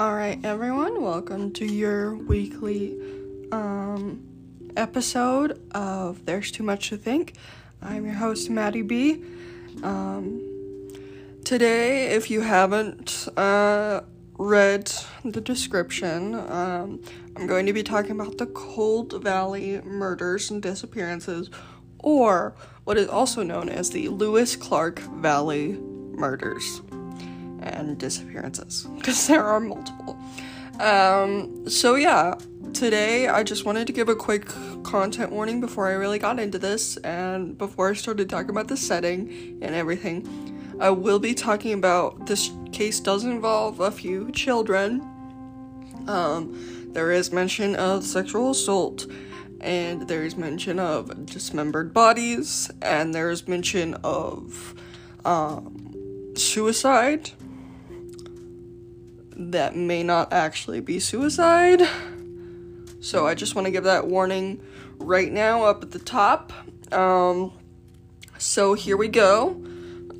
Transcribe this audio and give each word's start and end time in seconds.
All 0.00 0.14
right, 0.14 0.42
everyone, 0.42 1.02
welcome 1.02 1.52
to 1.52 1.66
your 1.66 2.14
weekly 2.14 2.98
um, 3.52 4.26
episode 4.74 5.60
of 5.72 6.24
There's 6.24 6.50
Too 6.50 6.62
Much 6.62 6.88
to 6.88 6.96
Think. 6.96 7.34
I'm 7.82 8.06
your 8.06 8.14
host, 8.14 8.48
Maddie 8.48 8.80
B. 8.80 9.22
Um, 9.82 10.40
today, 11.44 12.14
if 12.14 12.30
you 12.30 12.40
haven't 12.40 13.28
uh, 13.36 14.00
read 14.38 14.90
the 15.22 15.42
description, 15.42 16.34
um, 16.34 17.02
I'm 17.36 17.46
going 17.46 17.66
to 17.66 17.74
be 17.74 17.82
talking 17.82 18.12
about 18.12 18.38
the 18.38 18.46
Cold 18.46 19.22
Valley 19.22 19.82
murders 19.82 20.50
and 20.50 20.62
disappearances, 20.62 21.50
or 21.98 22.54
what 22.84 22.96
is 22.96 23.06
also 23.06 23.42
known 23.42 23.68
as 23.68 23.90
the 23.90 24.08
Lewis 24.08 24.56
Clark 24.56 25.00
Valley 25.00 25.72
murders 25.74 26.80
and 27.60 27.98
disappearances 27.98 28.86
because 28.96 29.26
there 29.26 29.44
are 29.44 29.60
multiple. 29.60 30.18
Um, 30.80 31.68
so 31.68 31.96
yeah, 31.96 32.36
today 32.72 33.28
I 33.28 33.42
just 33.42 33.64
wanted 33.64 33.86
to 33.86 33.92
give 33.92 34.08
a 34.08 34.14
quick 34.14 34.46
content 34.82 35.30
warning 35.30 35.60
before 35.60 35.88
I 35.88 35.92
really 35.92 36.18
got 36.18 36.40
into 36.40 36.58
this 36.58 36.96
and 36.98 37.58
before 37.58 37.90
I 37.90 37.92
started 37.92 38.30
talking 38.30 38.50
about 38.50 38.68
the 38.68 38.76
setting 38.76 39.58
and 39.60 39.74
everything. 39.74 40.26
I 40.80 40.88
will 40.88 41.18
be 41.18 41.34
talking 41.34 41.74
about 41.74 42.26
this 42.26 42.50
case 42.72 43.00
does 43.00 43.24
involve 43.24 43.80
a 43.80 43.90
few 43.90 44.32
children. 44.32 45.02
Um, 46.06 46.88
there 46.92 47.12
is 47.12 47.30
mention 47.30 47.76
of 47.76 48.02
sexual 48.02 48.52
assault 48.52 49.06
and 49.60 50.08
there 50.08 50.24
is 50.24 50.36
mention 50.36 50.78
of 50.78 51.26
dismembered 51.26 51.92
bodies 51.92 52.70
and 52.80 53.14
there's 53.14 53.46
mention 53.46 53.94
of 54.02 54.74
um, 55.26 55.94
suicide 56.34 57.30
that 59.40 59.74
may 59.74 60.02
not 60.02 60.32
actually 60.32 60.80
be 60.80 61.00
suicide. 61.00 61.82
So 63.00 63.26
I 63.26 63.34
just 63.34 63.54
want 63.54 63.64
to 63.64 63.70
give 63.70 63.84
that 63.84 64.06
warning 64.06 64.62
right 64.98 65.32
now 65.32 65.64
up 65.64 65.82
at 65.82 65.92
the 65.92 65.98
top. 65.98 66.52
Um, 66.92 67.52
so 68.36 68.74
here 68.74 68.98
we 68.98 69.08
go. 69.08 69.62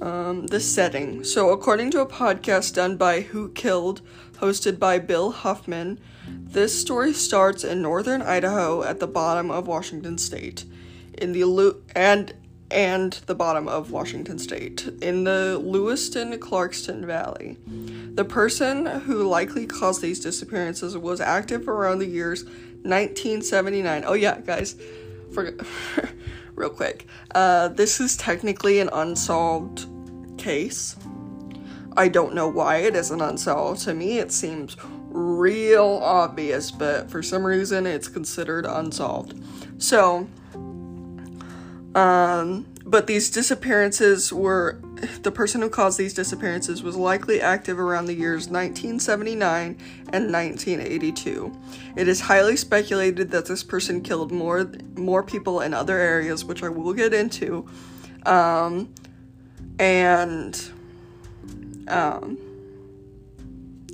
Um, 0.00 0.46
the 0.46 0.60
setting. 0.60 1.24
So, 1.24 1.50
according 1.50 1.90
to 1.90 2.00
a 2.00 2.06
podcast 2.06 2.72
done 2.72 2.96
by 2.96 3.20
Who 3.20 3.50
Killed, 3.50 4.00
hosted 4.38 4.78
by 4.78 4.98
Bill 4.98 5.30
Huffman, 5.30 6.00
this 6.26 6.80
story 6.80 7.12
starts 7.12 7.64
in 7.64 7.82
northern 7.82 8.22
Idaho 8.22 8.82
at 8.82 8.98
the 8.98 9.06
bottom 9.06 9.50
of 9.50 9.66
Washington 9.66 10.16
State, 10.16 10.64
in 11.18 11.32
the 11.32 11.44
Lu- 11.44 11.82
and 11.94 12.32
and 12.70 13.12
the 13.26 13.34
bottom 13.34 13.68
of 13.68 13.90
Washington 13.90 14.38
State 14.38 14.88
in 15.00 15.24
the 15.24 15.58
Lewiston 15.58 16.38
Clarkston 16.38 17.04
Valley. 17.04 17.56
The 18.14 18.24
person 18.24 18.86
who 18.86 19.26
likely 19.28 19.66
caused 19.66 20.02
these 20.02 20.20
disappearances 20.20 20.96
was 20.96 21.20
active 21.20 21.68
around 21.68 21.98
the 21.98 22.06
years 22.06 22.44
1979. 22.82 24.04
Oh, 24.06 24.14
yeah, 24.14 24.40
guys, 24.40 24.76
for, 25.32 25.54
real 26.54 26.70
quick. 26.70 27.06
Uh, 27.34 27.68
this 27.68 28.00
is 28.00 28.16
technically 28.16 28.80
an 28.80 28.90
unsolved 28.92 29.86
case. 30.38 30.96
I 31.96 32.08
don't 32.08 32.34
know 32.34 32.48
why 32.48 32.78
it 32.78 32.94
isn't 32.94 33.20
unsolved. 33.20 33.82
To 33.82 33.94
me, 33.94 34.18
it 34.18 34.32
seems 34.32 34.76
real 35.10 36.00
obvious, 36.02 36.70
but 36.70 37.10
for 37.10 37.22
some 37.22 37.44
reason, 37.44 37.86
it's 37.86 38.08
considered 38.08 38.64
unsolved. 38.64 39.34
So, 39.78 40.28
um, 41.94 42.66
but 42.86 43.06
these 43.06 43.30
disappearances 43.30 44.32
were 44.32 44.80
the 45.22 45.32
person 45.32 45.60
who 45.60 45.68
caused 45.68 45.98
these 45.98 46.14
disappearances 46.14 46.82
was 46.82 46.96
likely 46.96 47.40
active 47.40 47.78
around 47.78 48.06
the 48.06 48.14
years 48.14 48.48
1979 48.48 49.78
and 50.12 50.32
1982. 50.32 51.56
It 51.96 52.08
is 52.08 52.20
highly 52.20 52.56
speculated 52.56 53.30
that 53.30 53.46
this 53.46 53.62
person 53.62 54.02
killed 54.02 54.30
more 54.30 54.70
more 54.96 55.22
people 55.22 55.60
in 55.60 55.74
other 55.74 55.98
areas, 55.98 56.44
which 56.44 56.62
I 56.62 56.68
will 56.68 56.92
get 56.92 57.12
into. 57.12 57.66
Um, 58.24 58.92
and 59.78 60.60
um, 61.88 62.38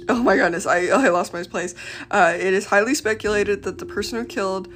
oh 0.08 0.22
my 0.22 0.36
goodness, 0.36 0.66
I 0.66 0.86
I 0.88 1.08
lost 1.08 1.32
my 1.32 1.42
place. 1.44 1.74
Uh, 2.10 2.34
it 2.36 2.52
is 2.52 2.66
highly 2.66 2.94
speculated 2.94 3.62
that 3.62 3.78
the 3.78 3.86
person 3.86 4.18
who 4.18 4.24
killed 4.24 4.68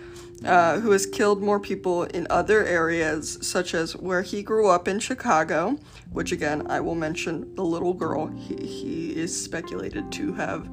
uh, 0.45 0.81
who 0.81 0.91
has 0.91 1.07
killed 1.07 1.43
more 1.43 1.61
people 1.61 2.05
in 2.05 2.27
other 2.31 2.65
areas, 2.65 3.39
such 3.43 3.75
as 3.75 3.97
where 3.97 4.23
he 4.23 4.43
grew 4.43 4.69
up 4.69 4.89
in 4.89 4.99
Chicago, 4.99 5.79
which 6.11 6.33
again, 6.33 6.67
I 6.71 6.81
will 6.81 6.95
mention 6.95 7.55
the 7.55 7.65
little 7.65 7.95
girl 7.95 8.29
he, 8.29 8.57
he 8.57 9.17
is 9.17 9.45
speculated 9.45 10.11
to 10.13 10.33
have 10.35 10.69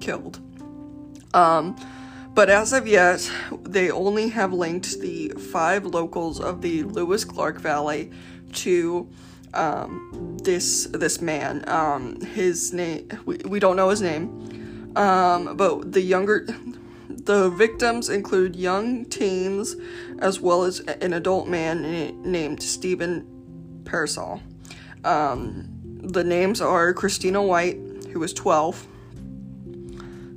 killed. 0.00 0.40
Um, 1.32 1.76
but 2.34 2.50
as 2.50 2.74
of 2.74 2.86
yet, 2.86 3.30
they 3.62 3.90
only 3.90 4.28
have 4.28 4.52
linked 4.52 5.00
the 5.00 5.30
five 5.30 5.86
locals 5.86 6.38
of 6.38 6.60
the 6.60 6.82
Lewis 6.82 7.24
Clark 7.24 7.58
Valley 7.58 8.10
to 8.52 9.08
um, 9.54 10.36
this 10.42 10.84
this 10.92 11.22
man. 11.22 11.66
Um, 11.66 12.20
his 12.20 12.74
name 12.74 13.08
we, 13.24 13.38
we 13.38 13.58
don't 13.58 13.76
know 13.76 13.88
his 13.88 14.02
name, 14.02 14.92
um, 14.96 15.56
but 15.56 15.92
the 15.92 16.02
younger 16.02 16.46
the 17.26 17.50
victims 17.50 18.08
include 18.08 18.54
young 18.56 19.04
teens 19.04 19.76
as 20.20 20.40
well 20.40 20.62
as 20.62 20.80
an 20.80 21.12
adult 21.12 21.48
man 21.48 22.22
named 22.22 22.62
Stephen 22.62 23.26
Parasol. 23.84 24.40
Um, 25.04 25.68
the 26.02 26.24
names 26.24 26.60
are 26.60 26.94
Christina 26.94 27.42
White, 27.42 27.78
who 28.12 28.20
was 28.20 28.32
12, 28.32 28.86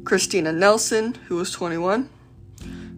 Christina 0.03 0.51
Nelson, 0.51 1.13
who 1.27 1.35
was 1.35 1.51
21, 1.51 2.09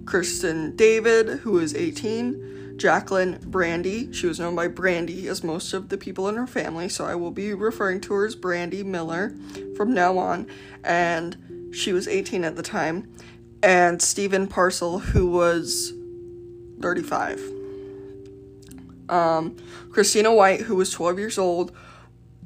Kristin 0.05 0.75
David, 0.77 1.39
who 1.39 1.51
was 1.51 1.75
18, 1.75 2.77
Jacqueline 2.77 3.39
Brandy, 3.45 4.11
she 4.13 4.25
was 4.25 4.39
known 4.39 4.55
by 4.55 4.67
Brandy 4.67 5.27
as 5.27 5.43
most 5.43 5.73
of 5.73 5.89
the 5.89 5.97
people 5.97 6.29
in 6.29 6.35
her 6.35 6.47
family, 6.47 6.87
so 6.89 7.05
I 7.05 7.15
will 7.15 7.31
be 7.31 7.53
referring 7.53 8.01
to 8.01 8.13
her 8.13 8.25
as 8.25 8.35
Brandy 8.35 8.83
Miller 8.83 9.35
from 9.75 9.93
now 9.93 10.17
on, 10.17 10.47
and 10.83 11.69
she 11.73 11.93
was 11.93 12.07
18 12.07 12.43
at 12.43 12.55
the 12.55 12.63
time 12.63 13.07
and 13.63 14.01
Stephen 14.01 14.47
Parcel, 14.47 14.99
who 14.99 15.27
was 15.27 15.93
35. 16.81 17.41
Um, 19.09 19.57
Christina 19.91 20.33
White, 20.33 20.61
who 20.61 20.75
was 20.75 20.91
12 20.91 21.19
years 21.19 21.37
old 21.37 21.71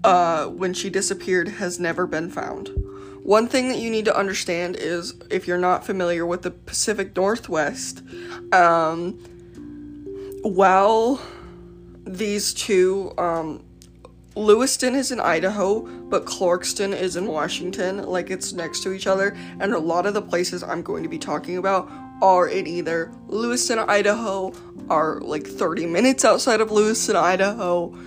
uh, 0.03 0.47
when 0.47 0.73
she 0.73 0.89
disappeared, 0.89 1.47
has 1.47 1.79
never 1.79 2.07
been 2.07 2.29
found. 2.29 2.69
One 3.23 3.47
thing 3.47 3.69
that 3.69 3.79
you 3.79 3.89
need 3.89 4.05
to 4.05 4.15
understand 4.15 4.75
is 4.75 5.15
if 5.31 5.47
you're 5.47 5.57
not 5.57 5.85
familiar 5.85 6.25
with 6.25 6.43
the 6.43 6.51
Pacific 6.51 7.15
Northwest, 7.15 8.03
um, 8.51 9.13
while 10.43 11.19
these 12.05 12.53
two 12.53 13.13
um, 13.17 13.63
Lewiston 14.35 14.95
is 14.95 15.11
in 15.11 15.19
Idaho, 15.21 15.81
but 15.81 16.25
Clarkston 16.25 16.93
is 16.93 17.15
in 17.15 17.25
Washington, 17.25 18.03
like 18.05 18.29
it's 18.29 18.51
next 18.51 18.83
to 18.83 18.91
each 18.91 19.07
other. 19.07 19.35
And 19.59 19.73
a 19.73 19.79
lot 19.79 20.05
of 20.05 20.13
the 20.13 20.21
places 20.21 20.61
I'm 20.61 20.81
going 20.81 21.03
to 21.03 21.09
be 21.09 21.17
talking 21.17 21.57
about 21.57 21.89
are 22.21 22.47
in 22.47 22.67
either 22.67 23.11
Lewiston, 23.27 23.79
Idaho, 23.79 24.53
are 24.89 25.21
like 25.21 25.47
30 25.47 25.85
minutes 25.85 26.25
outside 26.25 26.59
of 26.59 26.69
Lewiston, 26.69 27.15
Idaho, 27.15 27.97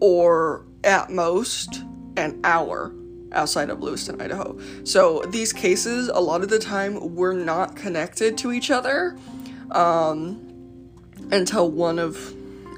or 0.00 0.66
at 0.82 1.10
most 1.10 1.84
an 2.16 2.40
hour 2.44 2.92
outside 3.32 3.70
of 3.70 3.80
Lewiston, 3.80 4.20
Idaho. 4.20 4.58
So 4.84 5.22
these 5.28 5.52
cases, 5.52 6.08
a 6.08 6.20
lot 6.20 6.42
of 6.42 6.48
the 6.48 6.58
time, 6.58 7.14
were 7.14 7.32
not 7.32 7.76
connected 7.76 8.38
to 8.38 8.52
each 8.52 8.70
other 8.70 9.16
um, 9.70 10.40
until 11.30 11.70
one 11.70 11.98
of 11.98 12.34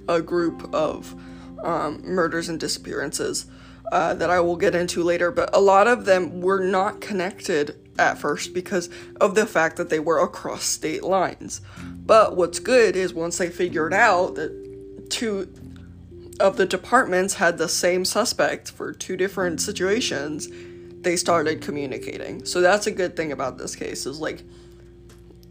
a 0.08 0.22
group 0.22 0.72
of 0.74 1.14
um, 1.62 2.02
murders 2.04 2.48
and 2.48 2.58
disappearances 2.60 3.46
uh, 3.92 4.14
that 4.14 4.30
I 4.30 4.40
will 4.40 4.56
get 4.56 4.74
into 4.74 5.02
later, 5.02 5.30
but 5.30 5.54
a 5.54 5.60
lot 5.60 5.86
of 5.86 6.04
them 6.04 6.40
were 6.40 6.60
not 6.60 7.00
connected 7.00 7.76
at 7.98 8.18
first 8.18 8.52
because 8.52 8.90
of 9.20 9.34
the 9.34 9.46
fact 9.46 9.76
that 9.76 9.90
they 9.90 10.00
were 10.00 10.18
across 10.18 10.64
state 10.64 11.02
lines. 11.02 11.60
But 11.82 12.36
what's 12.36 12.58
good 12.58 12.96
is 12.96 13.14
once 13.14 13.38
they 13.38 13.48
figured 13.48 13.94
out 13.94 14.34
that 14.34 15.08
two 15.10 15.52
of 16.40 16.56
the 16.56 16.66
departments 16.66 17.34
had 17.34 17.58
the 17.58 17.68
same 17.68 18.04
suspect 18.04 18.70
for 18.70 18.92
two 18.92 19.16
different 19.16 19.60
situations, 19.60 20.48
they 21.00 21.16
started 21.16 21.62
communicating. 21.62 22.44
So 22.44 22.60
that's 22.60 22.86
a 22.86 22.90
good 22.90 23.16
thing 23.16 23.32
about 23.32 23.58
this 23.58 23.76
case 23.76 24.06
is 24.06 24.20
like 24.20 24.42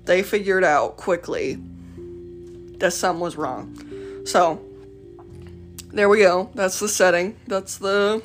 they 0.03 0.21
figured 0.21 0.63
out 0.63 0.97
quickly 0.97 1.57
that 2.77 2.91
something 2.91 3.21
was 3.21 3.35
wrong. 3.35 3.75
So 4.25 4.64
there 5.95 6.09
we 6.09 6.19
go. 6.19 6.51
That's 6.53 6.79
the 6.79 6.89
setting. 6.89 7.37
That's 7.47 7.77
the 7.77 8.21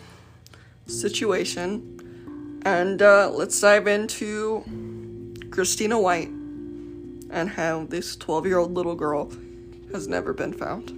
situation. 0.87 2.61
And 2.65 3.01
uh, 3.01 3.31
let's 3.31 3.59
dive 3.61 3.87
into 3.87 5.35
Christina 5.53 5.99
White 5.99 6.29
and 6.29 7.49
how 7.49 7.87
this 7.87 8.17
12 8.17 8.47
year 8.47 8.59
old 8.59 8.75
little 8.75 8.97
girl 8.97 9.31
has 9.93 10.09
never 10.09 10.33
been 10.33 10.53
found. 10.53 10.91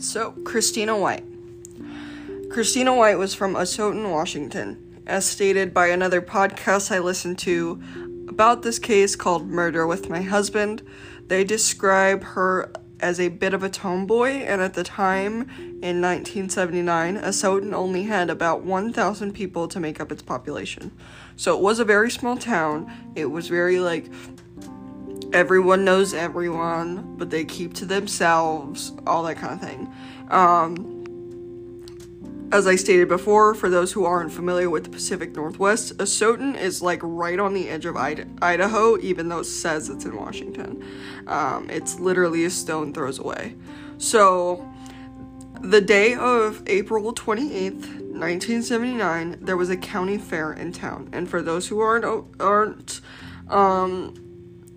So 0.00 0.32
Christina 0.44 0.96
White. 0.96 1.24
Christina 2.50 2.94
White 2.94 3.18
was 3.18 3.34
from 3.34 3.54
Asotin, 3.54 4.10
Washington. 4.10 5.02
As 5.06 5.26
stated 5.26 5.72
by 5.74 5.88
another 5.88 6.20
podcast 6.20 6.90
I 6.90 6.98
listened 6.98 7.38
to 7.40 7.82
about 8.28 8.62
this 8.62 8.78
case 8.78 9.16
called 9.16 9.48
Murder 9.48 9.86
with 9.86 10.08
My 10.08 10.22
Husband, 10.22 10.82
they 11.26 11.44
describe 11.44 12.22
her 12.24 12.70
as 13.00 13.20
a 13.20 13.28
bit 13.28 13.54
of 13.54 13.62
a 13.62 13.68
tomboy, 13.68 14.28
and 14.28 14.60
at 14.60 14.74
the 14.74 14.82
time, 14.82 15.42
in 15.82 16.00
1979, 16.00 17.16
Asotin 17.18 17.72
only 17.72 18.04
had 18.04 18.28
about 18.28 18.64
1,000 18.64 19.32
people 19.32 19.68
to 19.68 19.78
make 19.78 20.00
up 20.00 20.10
its 20.10 20.22
population. 20.22 20.90
So 21.36 21.56
it 21.56 21.62
was 21.62 21.78
a 21.78 21.84
very 21.84 22.10
small 22.10 22.36
town. 22.36 22.92
It 23.14 23.26
was 23.26 23.48
very 23.48 23.78
like 23.78 24.10
everyone 25.32 25.84
knows 25.84 26.14
everyone, 26.14 27.16
but 27.16 27.30
they 27.30 27.44
keep 27.44 27.74
to 27.74 27.84
themselves, 27.84 28.92
all 29.06 29.22
that 29.24 29.36
kind 29.36 29.54
of 29.54 29.60
thing. 29.60 29.92
Um, 30.30 30.98
as 32.50 32.66
I 32.66 32.76
stated 32.76 33.08
before, 33.08 33.54
for 33.54 33.68
those 33.68 33.92
who 33.92 34.06
aren't 34.06 34.32
familiar 34.32 34.70
with 34.70 34.84
the 34.84 34.90
Pacific 34.90 35.34
Northwest, 35.36 35.96
Asotin 35.98 36.58
is 36.58 36.80
like 36.80 37.00
right 37.02 37.38
on 37.38 37.52
the 37.52 37.68
edge 37.68 37.84
of 37.84 37.96
Idaho, 37.96 38.98
even 39.00 39.28
though 39.28 39.40
it 39.40 39.44
says 39.44 39.90
it's 39.90 40.06
in 40.06 40.16
Washington. 40.16 40.82
Um, 41.26 41.68
it's 41.68 42.00
literally 42.00 42.44
a 42.46 42.50
stone 42.50 42.94
throws 42.94 43.18
away. 43.18 43.54
So, 43.98 44.66
the 45.60 45.80
day 45.80 46.14
of 46.14 46.62
April 46.66 47.12
28th, 47.12 47.98
1979, 48.18 49.38
there 49.42 49.56
was 49.56 49.68
a 49.68 49.76
county 49.76 50.16
fair 50.16 50.52
in 50.52 50.72
town. 50.72 51.10
And 51.12 51.28
for 51.28 51.42
those 51.42 51.68
who 51.68 51.80
aren't, 51.80 52.04
aren't, 52.40 53.00
um, 53.48 54.27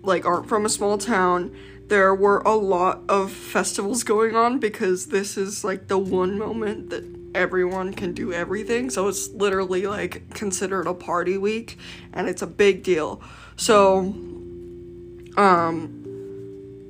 like 0.02 0.24
aren't 0.24 0.48
from 0.48 0.66
a 0.66 0.68
small 0.68 0.98
town, 0.98 1.54
there 1.88 2.14
were 2.14 2.38
a 2.40 2.54
lot 2.54 3.02
of 3.08 3.30
festivals 3.30 4.02
going 4.02 4.34
on 4.34 4.58
because 4.58 5.06
this 5.06 5.36
is 5.36 5.64
like 5.64 5.88
the 5.88 5.98
one 5.98 6.38
moment 6.38 6.90
that 6.90 7.04
everyone 7.34 7.92
can 7.94 8.12
do 8.12 8.32
everything. 8.32 8.90
So 8.90 9.08
it's 9.08 9.30
literally 9.30 9.86
like 9.86 10.30
considered 10.34 10.86
a 10.86 10.94
party 10.94 11.38
week 11.38 11.78
and 12.12 12.28
it's 12.28 12.42
a 12.42 12.46
big 12.46 12.82
deal. 12.82 13.22
So 13.56 14.14
um 15.36 16.02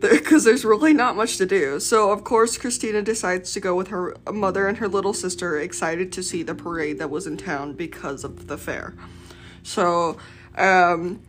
because 0.01 0.45
there's 0.45 0.65
really 0.65 0.93
not 0.93 1.17
much 1.17 1.37
to 1.39 1.47
do. 1.47 1.81
So, 1.81 2.11
of 2.11 2.25
course, 2.25 2.59
Christina 2.59 3.03
decides 3.03 3.53
to 3.53 3.61
go 3.61 3.75
with 3.75 3.89
her 3.89 4.17
mother 4.33 4.67
and 4.67 4.79
her 4.79 4.89
little 4.89 5.15
sister, 5.15 5.59
excited 5.59 6.13
to 6.13 6.23
see 6.23 6.43
the 6.43 6.55
parade 6.55 6.99
that 6.99 7.09
was 7.09 7.27
in 7.27 7.37
town 7.37 7.75
because 7.75 8.25
of 8.25 8.49
the 8.49 8.59
fair. 8.59 8.95
So, 9.63 10.19
um, 10.59 11.21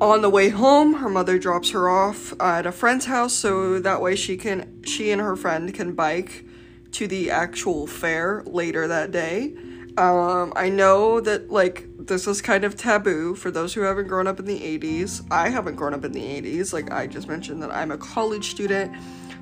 on 0.00 0.22
the 0.22 0.30
way 0.30 0.48
home, 0.48 0.94
her 0.94 1.08
mother 1.08 1.38
drops 1.38 1.70
her 1.70 1.88
off 1.88 2.38
at 2.40 2.66
a 2.66 2.72
friend's 2.72 3.06
house 3.06 3.32
so 3.32 3.78
that 3.80 4.00
way 4.00 4.16
she 4.16 4.36
can 4.36 4.82
she 4.84 5.10
and 5.10 5.20
her 5.20 5.36
friend 5.36 5.72
can 5.72 5.94
bike 5.94 6.44
to 6.92 7.06
the 7.06 7.30
actual 7.30 7.86
fair 7.86 8.42
later 8.46 8.86
that 8.88 9.10
day. 9.10 9.54
Um, 9.96 10.52
I 10.56 10.70
know 10.70 11.20
that 11.20 11.50
like 11.50 11.86
this 11.98 12.26
is 12.26 12.42
kind 12.42 12.64
of 12.64 12.76
taboo 12.76 13.34
for 13.34 13.50
those 13.50 13.74
who 13.74 13.82
haven't 13.82 14.08
grown 14.08 14.26
up 14.26 14.38
in 14.40 14.46
the 14.46 14.58
80s. 14.58 15.24
I 15.30 15.48
haven't 15.48 15.76
grown 15.76 15.94
up 15.94 16.04
in 16.04 16.12
the 16.12 16.20
80s. 16.20 16.72
Like 16.72 16.90
I 16.90 17.06
just 17.06 17.28
mentioned 17.28 17.62
that 17.62 17.70
I'm 17.70 17.90
a 17.90 17.98
college 17.98 18.50
student. 18.50 18.94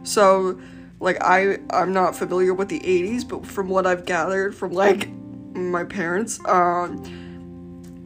So 0.02 0.60
like 1.00 1.16
I 1.22 1.58
I'm 1.70 1.92
not 1.92 2.14
familiar 2.14 2.52
with 2.52 2.68
the 2.68 2.80
80s, 2.80 3.26
but 3.26 3.46
from 3.46 3.68
what 3.68 3.86
I've 3.86 4.04
gathered 4.04 4.54
from 4.54 4.72
like 4.72 5.08
my 5.54 5.84
parents, 5.84 6.38
um 6.46 7.02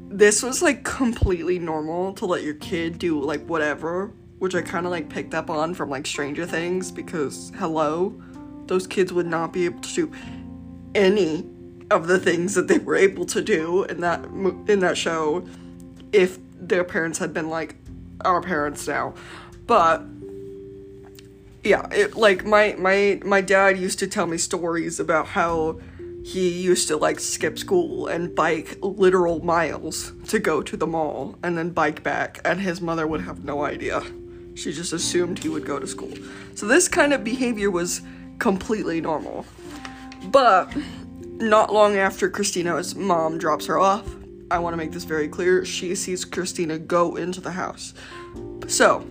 this 0.09 0.43
was 0.43 0.63
like 0.63 0.85
completely 0.85 1.59
normal 1.59 2.13
to 2.15 2.27
let 2.27 2.43
your 2.43 2.55
kid 2.55 2.99
do 2.99 3.21
like 3.21 3.45
whatever, 3.47 4.13
which 4.39 4.55
I 4.55 4.63
kind 4.63 4.87
of 4.87 4.93
like 4.93 5.09
picked 5.09 5.35
up 5.35 5.51
on 5.51 5.75
from 5.75 5.91
like 5.91 6.07
Stranger 6.07 6.47
Things 6.47 6.91
because 6.91 7.53
hello, 7.57 8.21
those 8.67 8.87
kids 8.87 9.13
would 9.13 9.27
not 9.27 9.53
be 9.53 9.65
able 9.65 9.81
to 9.81 9.95
do 9.95 10.13
any 10.95 11.45
of 11.91 12.07
the 12.07 12.19
things 12.19 12.55
that 12.55 12.69
they 12.69 12.79
were 12.79 12.97
able 12.97 13.25
to 13.27 13.41
do 13.41 13.85
in 13.85 14.01
that 14.01 14.25
in 14.69 14.81
that 14.81 14.97
show 14.97 15.47
if 16.13 16.39
their 16.59 16.85
parents 16.85 17.19
had 17.19 17.33
been 17.33 17.49
like 17.49 17.77
our 18.25 18.41
parents 18.41 18.87
now. 18.89 19.15
But 19.67 20.03
yeah, 21.65 21.89
it 21.93 22.17
like 22.17 22.45
my 22.45 22.75
my 22.79 23.21
my 23.25 23.41
dad 23.41 23.79
used 23.79 23.99
to 23.99 24.07
tell 24.07 24.27
me 24.27 24.39
stories 24.39 25.01
about 25.01 25.27
how 25.27 25.81
he 26.27 26.49
used 26.49 26.89
to 26.89 26.97
like 26.97 27.21
skip 27.21 27.57
school 27.57 28.09
and 28.09 28.35
bike 28.35 28.79
literal 28.81 29.45
miles 29.45 30.13
to 30.27 30.41
go 30.41 30.61
to 30.61 30.77
the 30.77 30.87
mall 30.87 31.39
and 31.45 31.57
then 31.57 31.71
bike 31.71 32.03
back, 32.03 32.41
and 32.45 32.61
his 32.61 32.81
mother 32.81 33.07
would 33.07 33.21
have 33.21 33.45
no 33.45 33.65
idea. 33.65 34.03
She 34.57 34.73
just 34.73 34.93
assumed 34.93 35.39
he 35.39 35.49
would 35.49 35.65
go 35.65 35.79
to 35.79 35.87
school. 35.87 36.13
So, 36.57 36.67
this 36.67 36.89
kind 36.89 37.13
of 37.13 37.23
behavior 37.23 37.71
was 37.71 38.03
completely 38.41 39.01
normal. 39.01 39.47
But 40.25 40.77
not 41.21 41.73
long 41.73 41.97
after 41.97 42.29
Christina's 42.29 42.97
mom 42.97 43.39
drops 43.39 43.67
her 43.67 43.79
off, 43.79 44.05
I 44.51 44.59
want 44.59 44.73
to 44.73 44.79
make 44.79 44.91
this 44.91 45.05
very 45.05 45.29
clear, 45.29 45.65
she 45.65 45.95
sees 45.95 46.25
Christina 46.25 46.77
go 46.77 47.15
into 47.15 47.41
the 47.41 47.53
house. 47.53 47.95
So, 48.67 49.07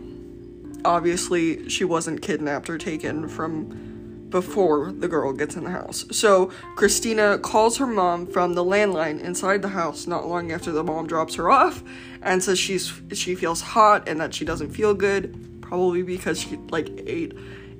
obviously, 0.83 1.69
she 1.69 1.85
wasn't 1.85 2.21
kidnapped 2.21 2.69
or 2.69 2.77
taken 2.77 3.29
from 3.29 3.94
before 4.35 4.91
the 4.91 5.07
girl 5.07 5.31
gets 5.31 5.55
in 5.55 5.63
the 5.63 5.69
house. 5.69 6.03
So 6.11 6.47
Christina 6.75 7.37
calls 7.37 7.77
her 7.77 7.87
mom 7.87 8.27
from 8.27 8.53
the 8.53 8.65
landline 8.65 9.21
inside 9.21 9.61
the 9.61 9.69
house 9.69 10.07
not 10.07 10.27
long 10.27 10.51
after 10.51 10.73
the 10.73 10.83
mom 10.83 11.07
drops 11.07 11.35
her 11.35 11.49
off 11.49 11.81
and 12.21 12.43
says 12.43 12.59
she's 12.59 12.91
she 13.13 13.33
feels 13.33 13.61
hot 13.61 14.09
and 14.09 14.19
that 14.19 14.33
she 14.33 14.43
doesn't 14.43 14.71
feel 14.71 14.93
good, 14.93 15.61
probably 15.61 16.03
because 16.03 16.41
she 16.41 16.57
like 16.69 16.89
ate 17.07 17.33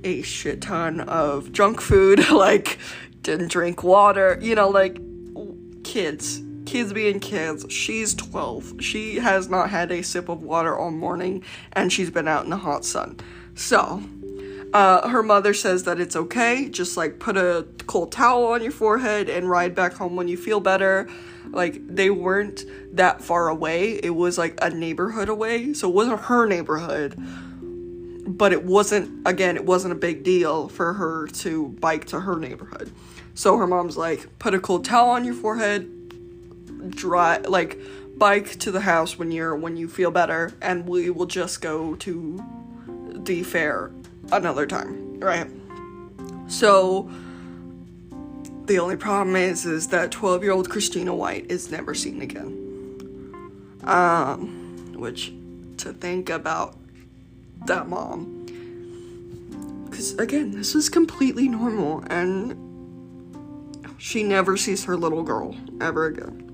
a 0.06 0.22
shit 0.22 0.62
ton 0.62 1.02
of 1.02 1.52
junk 1.52 1.81
food, 1.81 2.30
like 2.31 2.80
didn't 3.22 3.51
drink 3.51 3.84
water, 3.84 4.40
you 4.42 4.56
know, 4.56 4.69
like 4.69 4.98
kids. 5.84 6.42
Kids 6.66 6.94
being 6.94 7.19
kids. 7.19 7.66
She's 7.69 8.16
12. 8.16 8.81
She 8.81 9.18
has 9.18 9.50
not 9.50 9.69
had 9.69 9.92
a 9.92 10.01
sip 10.04 10.30
of 10.30 10.42
water 10.42 10.74
all 10.78 10.92
morning 10.92 11.44
and 11.74 11.92
she's 11.92 12.10
been 12.10 12.30
out 12.30 12.46
in 12.46 12.50
the 12.50 12.58
hot 12.58 12.86
sun. 12.86 13.19
So, 13.56 14.01
uh, 14.74 15.07
her 15.07 15.24
mother 15.24 15.53
says 15.53 15.84
that 15.84 16.00
it's 16.00 16.15
okay, 16.15 16.69
just 16.69 16.98
like 16.98 17.19
put 17.19 17.38
a 17.38 17.65
cold 17.88 18.12
towel 18.12 18.48
on 18.48 18.62
your 18.62 18.72
forehead 18.72 19.29
and 19.29 19.50
ride 19.50 19.75
back 19.75 19.93
home 19.93 20.15
when 20.15 20.27
you 20.27 20.38
feel 20.38 20.60
better. 20.60 21.07
Like, 21.51 21.79
they 21.88 22.10
weren't 22.10 22.65
that 22.95 23.22
far 23.22 23.48
away, 23.48 24.00
it 24.03 24.10
was 24.10 24.38
like 24.38 24.57
a 24.62 24.69
neighborhood 24.69 25.29
away, 25.29 25.74
so 25.74 25.89
it 25.89 25.93
wasn't 25.93 26.22
her 26.22 26.45
neighborhood. 26.45 27.15
But 28.27 28.51
it 28.51 28.63
wasn't, 28.63 29.25
again, 29.27 29.55
it 29.55 29.65
wasn't 29.65 29.93
a 29.93 29.95
big 29.95 30.24
deal 30.24 30.67
for 30.67 30.93
her 30.93 31.27
to 31.27 31.69
bike 31.79 32.05
to 32.05 32.22
her 32.22 32.39
neighborhood. 32.39 32.91
So 33.36 33.57
her 33.57 33.67
mom's 33.67 33.95
like, 33.95 34.39
put 34.39 34.53
a 34.53 34.60
cold 34.60 34.84
towel 34.84 35.10
on 35.10 35.24
your 35.24 35.36
forehead, 35.36 36.91
dry, 36.91 37.38
like, 37.38 37.79
bike 38.17 38.60
to 38.60 38.72
the 38.72 38.81
house 38.81 39.19
when 39.19 39.31
you're 39.31 39.55
when 39.55 39.75
you 39.75 39.88
feel 39.89 40.10
better 40.10 40.53
and 40.62 40.88
we 40.88 41.10
will 41.10 41.25
just 41.25 41.62
go 41.62 41.95
to 41.95 42.41
the 43.13 43.43
fair 43.43 43.91
another 44.32 44.65
time, 44.65 45.20
right? 45.20 45.50
So 46.48 47.10
the 48.65 48.79
only 48.79 48.98
problem 48.98 49.36
is 49.36 49.65
is 49.65 49.88
that 49.89 50.12
12-year-old 50.12 50.70
Christina 50.70 51.13
White 51.13 51.50
is 51.50 51.72
never 51.72 51.94
seen 51.94 52.22
again. 52.22 52.62
Um 53.84 54.96
which 54.98 55.34
to 55.77 55.91
think 55.94 56.29
about 56.29 56.77
that 57.65 57.88
mom 57.88 58.46
cuz 59.91 60.13
again, 60.13 60.51
this 60.51 60.74
is 60.74 60.89
completely 60.89 61.48
normal 61.48 62.03
and 62.08 62.55
she 63.98 64.24
never 64.24 64.55
sees 64.58 64.86
her 64.86 64.96
little 64.96 65.24
girl 65.24 65.55
ever 65.82 66.05
again. 66.05 66.46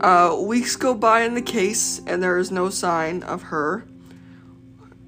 Uh, 0.00 0.34
weeks 0.40 0.76
go 0.76 0.94
by 0.94 1.22
in 1.22 1.34
the 1.34 1.42
case, 1.42 2.00
and 2.06 2.22
there 2.22 2.38
is 2.38 2.50
no 2.50 2.70
sign 2.70 3.22
of 3.22 3.42
her. 3.42 3.84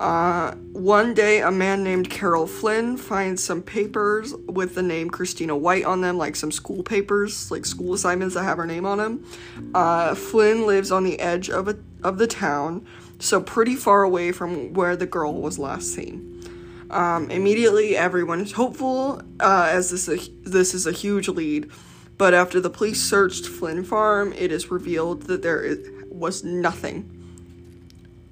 Uh, 0.02 0.56
one 0.72 1.14
day, 1.14 1.42
a 1.42 1.50
man 1.52 1.84
named 1.84 2.10
Carol 2.10 2.48
Flynn 2.48 2.96
finds 2.96 3.40
some 3.40 3.62
papers 3.62 4.34
with 4.34 4.74
the 4.74 4.82
name 4.82 5.08
Christina 5.08 5.56
White 5.56 5.84
on 5.84 6.00
them, 6.00 6.18
like 6.18 6.34
some 6.34 6.50
school 6.50 6.82
papers, 6.82 7.52
like 7.52 7.64
school 7.64 7.94
assignments 7.94 8.34
that 8.34 8.42
have 8.42 8.58
her 8.58 8.66
name 8.66 8.84
on 8.84 8.98
them. 8.98 9.24
Uh, 9.72 10.16
Flynn 10.16 10.66
lives 10.66 10.90
on 10.90 11.04
the 11.04 11.20
edge 11.20 11.48
of 11.48 11.68
a, 11.68 11.78
of 12.02 12.18
the 12.18 12.26
town, 12.26 12.84
so 13.20 13.40
pretty 13.40 13.76
far 13.76 14.02
away 14.02 14.32
from 14.32 14.72
where 14.74 14.96
the 14.96 15.06
girl 15.06 15.34
was 15.34 15.56
last 15.56 15.94
seen. 15.94 16.42
Um, 16.90 17.30
immediately, 17.30 17.96
everyone 17.96 18.40
is 18.40 18.50
hopeful, 18.50 19.22
uh, 19.38 19.68
as 19.70 19.90
this 19.92 20.08
a, 20.08 20.16
this 20.42 20.74
is 20.74 20.84
a 20.84 20.92
huge 20.92 21.28
lead. 21.28 21.70
But 22.18 22.34
after 22.34 22.60
the 22.60 22.70
police 22.70 23.00
searched 23.00 23.46
Flynn 23.46 23.84
Farm, 23.84 24.32
it 24.32 24.50
is 24.50 24.68
revealed 24.68 25.22
that 25.28 25.42
there 25.42 25.62
is, 25.62 25.78
was 26.10 26.42
nothing 26.42 27.21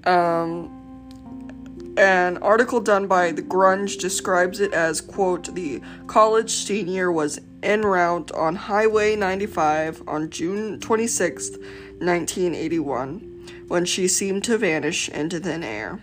Um, 0.05 1.93
an 1.95 2.39
article 2.39 2.81
done 2.81 3.07
by 3.07 3.31
The 3.31 3.41
Grunge 3.41 3.97
describes 3.97 4.59
it 4.59 4.73
as, 4.73 4.99
quote, 4.99 5.55
the 5.55 5.81
college 6.07 6.51
senior 6.51 7.09
was 7.09 7.39
en 7.63 7.83
route 7.83 8.31
on 8.33 8.55
Highway 8.55 9.15
95 9.15 10.03
on 10.07 10.29
June 10.29 10.79
26, 10.79 11.51
1981, 11.51 13.65
when 13.67 13.85
she 13.85 14.07
seemed 14.07 14.43
to 14.43 14.57
vanish 14.57 15.09
into 15.09 15.39
thin 15.39 15.63
air. 15.63 16.01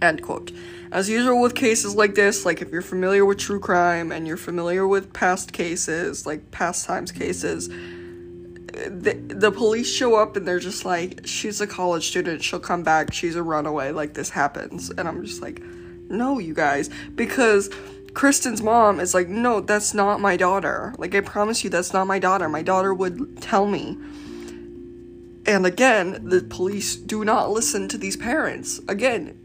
End 0.00 0.22
quote. 0.22 0.52
As 0.90 1.08
usual 1.08 1.40
with 1.40 1.54
cases 1.54 1.94
like 1.94 2.14
this, 2.14 2.44
like 2.44 2.60
if 2.60 2.70
you're 2.70 2.82
familiar 2.82 3.24
with 3.24 3.38
true 3.38 3.60
crime 3.60 4.12
and 4.12 4.26
you're 4.26 4.36
familiar 4.36 4.86
with 4.86 5.12
past 5.12 5.52
cases, 5.52 6.26
like 6.26 6.50
past 6.50 6.84
times 6.84 7.10
cases, 7.10 7.68
the, 7.68 9.18
the 9.28 9.50
police 9.50 9.90
show 9.90 10.16
up 10.16 10.36
and 10.36 10.46
they're 10.46 10.58
just 10.58 10.84
like, 10.84 11.26
she's 11.26 11.60
a 11.60 11.66
college 11.66 12.08
student, 12.08 12.42
she'll 12.42 12.60
come 12.60 12.82
back, 12.82 13.12
she's 13.12 13.36
a 13.36 13.42
runaway, 13.42 13.90
like 13.90 14.14
this 14.14 14.30
happens. 14.30 14.90
And 14.90 15.08
I'm 15.08 15.24
just 15.24 15.40
like, 15.40 15.62
no, 16.08 16.38
you 16.38 16.54
guys. 16.54 16.90
Because 17.14 17.70
Kristin's 18.14 18.62
mom 18.62 19.00
is 19.00 19.14
like, 19.14 19.28
no, 19.28 19.60
that's 19.60 19.94
not 19.94 20.20
my 20.20 20.36
daughter. 20.36 20.94
Like, 20.98 21.14
I 21.14 21.20
promise 21.20 21.64
you, 21.64 21.70
that's 21.70 21.92
not 21.92 22.06
my 22.06 22.18
daughter. 22.18 22.48
My 22.48 22.62
daughter 22.62 22.92
would 22.92 23.40
tell 23.40 23.66
me. 23.66 23.96
And 25.46 25.66
again, 25.66 26.28
the 26.28 26.42
police 26.42 26.94
do 26.94 27.24
not 27.24 27.50
listen 27.50 27.88
to 27.88 27.98
these 27.98 28.16
parents. 28.16 28.80
Again, 28.86 29.38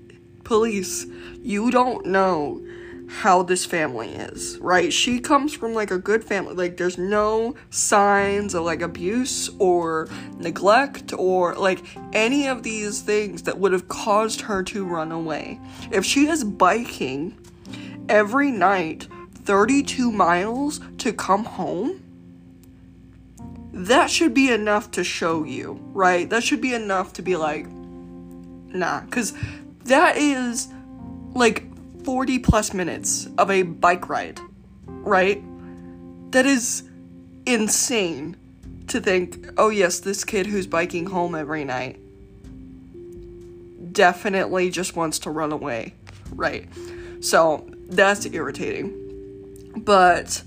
police, 0.43 1.05
you 1.41 1.71
don't 1.71 2.05
know 2.05 2.62
how 3.07 3.41
this 3.41 3.65
family 3.65 4.09
is, 4.09 4.57
right? 4.59 4.91
She 4.91 5.19
comes 5.19 5.53
from 5.53 5.74
like 5.74 5.91
a 5.91 5.97
good 5.97 6.24
family. 6.24 6.53
Like 6.53 6.77
there's 6.77 6.97
no 6.97 7.55
signs 7.69 8.53
of 8.53 8.63
like 8.63 8.81
abuse 8.81 9.50
or 9.59 10.09
neglect 10.38 11.13
or 11.17 11.55
like 11.55 11.86
any 12.13 12.47
of 12.47 12.63
these 12.63 13.01
things 13.01 13.43
that 13.43 13.57
would 13.59 13.71
have 13.71 13.88
caused 13.88 14.41
her 14.41 14.62
to 14.63 14.86
run 14.86 15.12
away. 15.12 15.59
If 15.89 16.03
she 16.03 16.27
is 16.27 16.43
biking 16.43 17.38
every 18.10 18.52
night 18.52 19.08
32 19.34 20.12
miles 20.12 20.80
to 21.00 21.14
come 21.14 21.46
home, 21.46 22.04
that 23.74 24.10
should 24.10 24.34
be 24.34 24.52
enough 24.52 24.92
to 24.92 25.04
show 25.04 25.44
you, 25.44 25.80
right? 25.94 26.30
That 26.30 26.44
should 26.44 26.62
be 26.62 26.74
enough 26.74 27.14
to 27.14 27.22
be 27.22 27.36
like, 27.36 27.68
nah, 27.68 29.02
because 29.02 29.34
that 29.86 30.18
is 30.18 30.68
like 31.34 31.64
40 32.04 32.40
plus 32.40 32.74
minutes 32.74 33.28
of 33.38 33.52
a 33.52 33.64
bike 33.64 34.10
ride, 34.10 34.40
right? 34.86 35.44
That 36.32 36.46
is 36.46 36.84
insane 37.46 38.36
to 38.88 39.00
think, 39.00 39.50
oh, 39.58 39.70
yes, 39.70 40.00
this 40.00 40.24
kid 40.24 40.48
who's 40.48 40.68
biking 40.68 41.06
home 41.06 41.36
every 41.36 41.64
night 41.64 42.00
definitely 43.94 44.70
just 44.70 44.96
wants 44.96 45.20
to 45.20 45.30
run 45.30 45.52
away, 45.52 45.94
right? 46.32 46.68
So 47.20 47.70
that's 47.89 48.25
irritating. 48.25 49.74
But, 49.77 50.41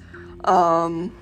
um, 0.45 1.13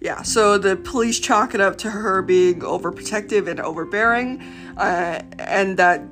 yeah, 0.00 0.22
so 0.22 0.58
the 0.58 0.76
police 0.76 1.18
chalk 1.18 1.54
it 1.54 1.60
up 1.60 1.78
to 1.78 1.90
her 1.90 2.20
being 2.20 2.60
overprotective 2.60 3.48
and 3.48 3.58
overbearing, 3.58 4.42
uh, 4.76 5.22
and 5.38 5.78
that 5.78 6.02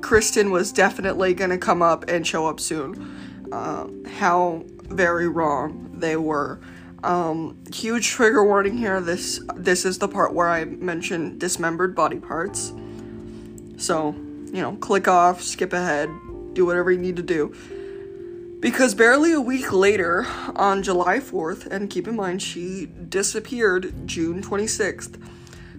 Kristin 0.00 0.50
was 0.50 0.72
definitely 0.72 1.32
gonna 1.32 1.58
come 1.58 1.82
up 1.82 2.08
and 2.08 2.26
show 2.26 2.48
up 2.48 2.58
soon. 2.58 3.48
Uh, 3.52 3.86
how 4.08 4.64
very 4.88 5.28
wrong 5.28 5.90
they 5.94 6.16
were. 6.16 6.58
Um, 7.04 7.58
huge 7.72 8.08
trigger 8.08 8.44
warning 8.44 8.76
here. 8.76 9.00
This 9.00 9.40
this 9.56 9.84
is 9.84 9.98
the 9.98 10.08
part 10.08 10.34
where 10.34 10.48
I 10.48 10.64
mention 10.64 11.38
dismembered 11.38 11.94
body 11.94 12.18
parts. 12.18 12.72
So 13.76 14.14
you 14.52 14.60
know, 14.60 14.76
click 14.80 15.08
off, 15.08 15.42
skip 15.42 15.72
ahead, 15.72 16.10
do 16.52 16.66
whatever 16.66 16.90
you 16.90 16.98
need 16.98 17.16
to 17.16 17.22
do. 17.22 17.54
Because 18.60 18.94
barely 18.94 19.32
a 19.32 19.40
week 19.40 19.72
later, 19.72 20.26
on 20.54 20.82
July 20.82 21.18
4th, 21.18 21.66
and 21.66 21.90
keep 21.90 22.06
in 22.06 22.14
mind 22.14 22.40
she 22.40 22.86
disappeared 22.86 24.06
June 24.06 24.40
26th, 24.40 25.20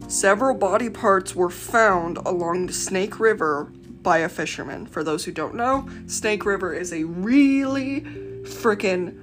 several 0.10 0.54
body 0.54 0.90
parts 0.90 1.34
were 1.34 1.50
found 1.50 2.18
along 2.18 2.68
the 2.68 2.74
Snake 2.74 3.20
River 3.20 3.72
by 4.02 4.18
a 4.18 4.28
fisherman. 4.28 4.86
For 4.86 5.04
those 5.04 5.24
who 5.24 5.32
don't 5.32 5.56
know, 5.56 5.88
Snake 6.08 6.46
River 6.46 6.74
is 6.74 6.92
a 6.92 7.06
really 7.06 8.02
freaking 8.44 9.18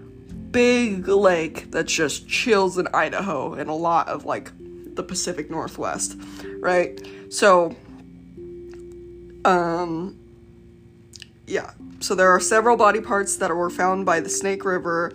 big 0.50 1.06
lake 1.06 1.70
that 1.70 1.86
just 1.86 2.26
chills 2.26 2.78
in 2.78 2.88
Idaho 2.94 3.52
and 3.54 3.68
a 3.68 3.74
lot 3.74 4.08
of 4.08 4.24
like 4.24 4.50
the 4.94 5.02
Pacific 5.02 5.50
Northwest, 5.50 6.18
right? 6.60 6.98
So, 7.28 7.76
um, 9.44 10.18
yeah, 11.50 11.72
so 11.98 12.14
there 12.14 12.30
are 12.30 12.40
several 12.40 12.76
body 12.76 13.00
parts 13.00 13.36
that 13.36 13.54
were 13.54 13.70
found 13.70 14.06
by 14.06 14.20
the 14.20 14.28
Snake 14.28 14.64
River 14.64 15.12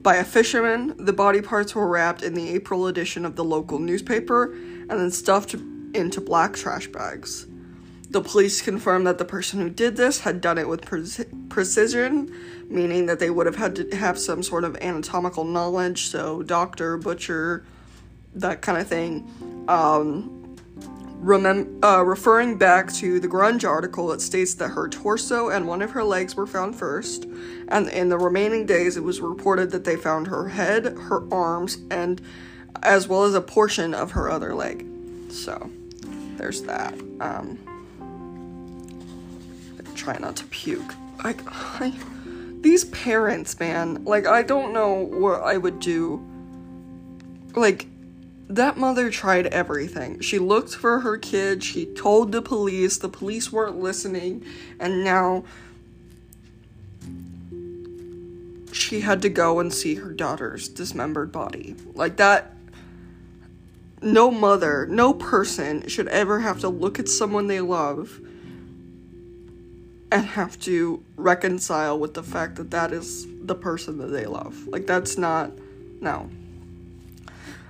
by 0.00 0.16
a 0.16 0.24
fisherman. 0.24 0.94
The 0.96 1.12
body 1.12 1.42
parts 1.42 1.74
were 1.74 1.86
wrapped 1.86 2.22
in 2.22 2.34
the 2.34 2.50
April 2.50 2.86
edition 2.86 3.24
of 3.24 3.36
the 3.36 3.44
local 3.44 3.78
newspaper 3.78 4.52
and 4.52 4.90
then 4.90 5.10
stuffed 5.10 5.54
into 5.54 6.20
black 6.20 6.54
trash 6.54 6.86
bags. 6.86 7.46
The 8.10 8.20
police 8.20 8.60
confirmed 8.62 9.06
that 9.06 9.18
the 9.18 9.24
person 9.24 9.60
who 9.60 9.70
did 9.70 9.96
this 9.96 10.20
had 10.20 10.40
done 10.40 10.58
it 10.58 10.68
with 10.68 10.82
pre- 10.82 11.06
precision, 11.48 12.34
meaning 12.68 13.06
that 13.06 13.18
they 13.18 13.30
would 13.30 13.46
have 13.46 13.56
had 13.56 13.76
to 13.76 13.96
have 13.96 14.18
some 14.18 14.42
sort 14.42 14.64
of 14.64 14.76
anatomical 14.76 15.44
knowledge, 15.44 16.06
so 16.06 16.42
doctor, 16.42 16.98
butcher, 16.98 17.64
that 18.34 18.60
kind 18.60 18.78
of 18.78 18.86
thing. 18.86 19.64
Um, 19.66 20.41
Remem- 21.22 21.84
uh, 21.84 22.04
referring 22.04 22.58
back 22.58 22.92
to 22.94 23.20
the 23.20 23.28
Grunge 23.28 23.68
article, 23.68 24.10
it 24.10 24.20
states 24.20 24.54
that 24.54 24.70
her 24.70 24.88
torso 24.88 25.50
and 25.50 25.68
one 25.68 25.80
of 25.80 25.92
her 25.92 26.02
legs 26.02 26.34
were 26.34 26.48
found 26.48 26.74
first, 26.74 27.26
and 27.68 27.88
in 27.88 28.08
the 28.08 28.18
remaining 28.18 28.66
days, 28.66 28.96
it 28.96 29.04
was 29.04 29.20
reported 29.20 29.70
that 29.70 29.84
they 29.84 29.94
found 29.94 30.26
her 30.26 30.48
head, 30.48 30.96
her 30.98 31.22
arms, 31.32 31.78
and 31.90 32.20
as 32.82 33.06
well 33.06 33.22
as 33.22 33.34
a 33.34 33.40
portion 33.40 33.94
of 33.94 34.10
her 34.12 34.28
other 34.28 34.52
leg. 34.52 34.84
So, 35.30 35.70
there's 36.36 36.62
that. 36.62 36.94
Um, 37.20 37.56
try 39.94 40.18
not 40.18 40.34
to 40.36 40.44
puke. 40.46 40.94
I, 41.20 41.36
I, 41.46 41.92
these 42.60 42.84
parents, 42.86 43.58
man, 43.60 44.04
like, 44.04 44.26
I 44.26 44.42
don't 44.42 44.72
know 44.72 44.94
what 44.94 45.42
I 45.42 45.56
would 45.56 45.78
do. 45.78 46.24
Like, 47.54 47.86
that 48.56 48.76
mother 48.76 49.10
tried 49.10 49.46
everything. 49.46 50.20
She 50.20 50.38
looked 50.38 50.74
for 50.74 51.00
her 51.00 51.16
kid, 51.16 51.62
she 51.62 51.86
told 51.86 52.32
the 52.32 52.42
police, 52.42 52.98
the 52.98 53.08
police 53.08 53.52
weren't 53.52 53.78
listening, 53.78 54.44
and 54.78 55.04
now 55.04 55.44
she 58.72 59.00
had 59.00 59.22
to 59.22 59.28
go 59.28 59.60
and 59.60 59.72
see 59.72 59.96
her 59.96 60.12
daughter's 60.12 60.68
dismembered 60.68 61.32
body. 61.32 61.76
Like 61.94 62.16
that 62.16 62.52
no 64.02 64.30
mother, 64.30 64.86
no 64.86 65.14
person 65.14 65.86
should 65.88 66.08
ever 66.08 66.40
have 66.40 66.60
to 66.60 66.68
look 66.68 66.98
at 66.98 67.08
someone 67.08 67.46
they 67.46 67.60
love 67.60 68.20
and 70.10 70.26
have 70.26 70.58
to 70.60 71.02
reconcile 71.16 71.98
with 71.98 72.14
the 72.14 72.22
fact 72.22 72.56
that 72.56 72.70
that 72.72 72.92
is 72.92 73.26
the 73.44 73.54
person 73.54 73.98
that 73.98 74.08
they 74.08 74.26
love. 74.26 74.66
Like 74.66 74.86
that's 74.86 75.16
not 75.16 75.52
no. 76.00 76.28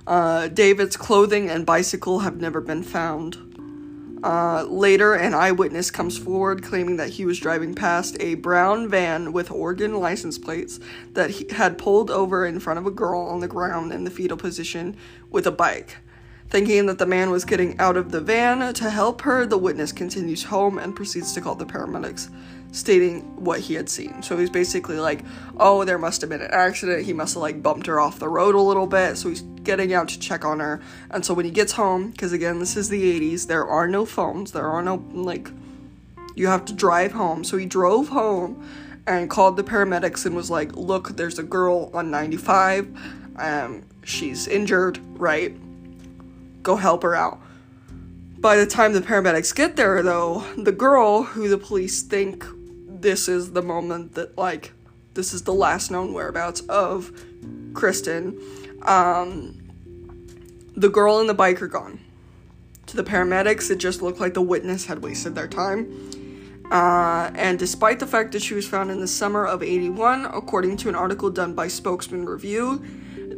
Uh, 0.05 0.47
David's 0.49 0.97
clothing 0.97 1.49
and 1.49 1.65
bicycle 1.65 2.19
have 2.19 2.41
never 2.41 2.59
been 2.59 2.83
found. 2.83 3.37
Uh, 4.23 4.63
later, 4.63 5.13
an 5.13 5.33
eyewitness 5.33 5.91
comes 5.91 6.17
forward 6.17 6.63
claiming 6.63 6.95
that 6.95 7.09
he 7.09 7.25
was 7.25 7.39
driving 7.39 7.75
past 7.75 8.15
a 8.21 8.35
brown 8.35 8.87
van 8.87 9.33
with 9.33 9.51
Oregon 9.51 9.99
license 9.99 10.37
plates 10.37 10.79
that 11.11 11.29
he 11.29 11.47
had 11.51 11.77
pulled 11.77 12.09
over 12.09 12.45
in 12.45 12.59
front 12.59 12.79
of 12.79 12.85
a 12.85 12.91
girl 12.91 13.21
on 13.21 13.41
the 13.41 13.49
ground 13.49 13.91
in 13.91 14.05
the 14.05 14.11
fetal 14.11 14.37
position 14.37 14.95
with 15.29 15.45
a 15.45 15.51
bike. 15.51 15.97
Thinking 16.53 16.85
that 16.85 16.99
the 16.99 17.07
man 17.07 17.31
was 17.31 17.45
getting 17.45 17.79
out 17.79 17.97
of 17.97 18.11
the 18.11 18.21
van 18.21 18.75
to 18.75 18.89
help 18.91 19.21
her, 19.21 19.47
the 19.47 19.57
witness 19.57 19.91
continues 19.91 20.43
home 20.43 20.77
and 20.77 20.95
proceeds 20.95 21.33
to 21.33 21.41
call 21.41 21.55
the 21.55 21.65
paramedics, 21.65 22.29
stating 22.71 23.21
what 23.43 23.59
he 23.59 23.73
had 23.73 23.89
seen. 23.89 24.21
So 24.21 24.37
he's 24.37 24.51
basically 24.51 24.99
like, 24.99 25.21
oh, 25.57 25.83
there 25.83 25.97
must 25.97 26.21
have 26.21 26.29
been 26.29 26.43
an 26.43 26.51
accident. 26.51 27.07
He 27.07 27.11
must 27.11 27.33
have 27.33 27.41
like 27.41 27.63
bumped 27.63 27.87
her 27.87 27.99
off 27.99 28.19
the 28.19 28.29
road 28.29 28.53
a 28.53 28.61
little 28.61 28.85
bit. 28.85 29.17
So 29.17 29.29
he's 29.29 29.41
getting 29.63 29.95
out 29.95 30.09
to 30.09 30.19
check 30.19 30.45
on 30.45 30.59
her. 30.59 30.79
And 31.09 31.25
so 31.25 31.33
when 31.33 31.45
he 31.45 31.49
gets 31.49 31.71
home, 31.71 32.11
because 32.11 32.33
again, 32.33 32.59
this 32.59 32.77
is 32.77 32.87
the 32.87 33.19
80s, 33.19 33.47
there 33.47 33.65
are 33.65 33.87
no 33.87 34.05
phones, 34.05 34.51
there 34.51 34.67
are 34.67 34.83
no 34.83 35.03
like, 35.11 35.49
you 36.35 36.45
have 36.45 36.65
to 36.65 36.73
drive 36.73 37.13
home. 37.13 37.43
So 37.43 37.57
he 37.57 37.65
drove 37.65 38.09
home 38.09 38.63
and 39.07 39.27
called 39.27 39.57
the 39.57 39.63
paramedics 39.63 40.27
and 40.27 40.35
was 40.35 40.51
like, 40.51 40.75
look, 40.75 41.17
there's 41.17 41.39
a 41.39 41.43
girl 41.43 41.89
on 41.95 42.11
95. 42.11 42.95
Um, 43.37 43.81
she's 44.03 44.47
injured, 44.47 44.99
right? 45.17 45.57
Go 46.63 46.75
help 46.77 47.03
her 47.03 47.15
out. 47.15 47.39
By 48.39 48.57
the 48.57 48.65
time 48.65 48.93
the 48.93 49.01
paramedics 49.01 49.55
get 49.55 49.75
there, 49.75 50.01
though, 50.01 50.43
the 50.57 50.71
girl 50.71 51.23
who 51.23 51.47
the 51.47 51.57
police 51.57 52.01
think 52.01 52.43
this 52.87 53.27
is 53.27 53.51
the 53.51 53.61
moment 53.61 54.15
that, 54.15 54.37
like, 54.37 54.73
this 55.13 55.33
is 55.33 55.43
the 55.43 55.53
last 55.53 55.91
known 55.91 56.13
whereabouts 56.13 56.61
of 56.61 57.11
Kristin, 57.73 58.39
um, 58.87 59.59
the 60.75 60.89
girl 60.89 61.19
and 61.19 61.29
the 61.29 61.33
bike 61.33 61.61
are 61.61 61.67
gone. 61.67 61.99
To 62.87 62.97
the 62.97 63.03
paramedics, 63.03 63.69
it 63.69 63.77
just 63.77 64.01
looked 64.01 64.19
like 64.19 64.33
the 64.33 64.41
witness 64.41 64.85
had 64.85 65.03
wasted 65.03 65.35
their 65.35 65.47
time. 65.47 66.11
Uh, 66.71 67.31
and 67.35 67.59
despite 67.59 67.99
the 67.99 68.07
fact 68.07 68.31
that 68.31 68.41
she 68.41 68.53
was 68.53 68.67
found 68.67 68.89
in 68.89 68.99
the 68.99 69.07
summer 69.07 69.45
of 69.45 69.61
81, 69.61 70.25
according 70.25 70.77
to 70.77 70.89
an 70.89 70.95
article 70.95 71.29
done 71.29 71.53
by 71.53 71.67
Spokesman 71.67 72.25
Review, 72.25 72.83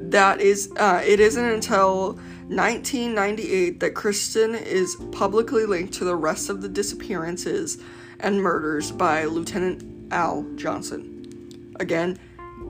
that 0.10 0.40
is, 0.40 0.72
uh, 0.78 1.02
it 1.06 1.20
isn't 1.20 1.44
until 1.44 2.20
1998 2.48 3.80
that 3.80 3.96
Kristin 3.96 4.62
is 4.62 4.96
publicly 5.12 5.66
linked 5.66 5.94
to 5.96 6.06
the 6.06 6.16
rest 6.16 6.50
of 6.50 6.62
the 6.62 6.70
disappearances 6.70 7.80
and 8.20 8.40
murders 8.40 8.92
by 8.92 9.26
Lieutenant 9.26 10.14
Al 10.14 10.46
Johnson. 10.56 11.74
Again, 11.80 12.20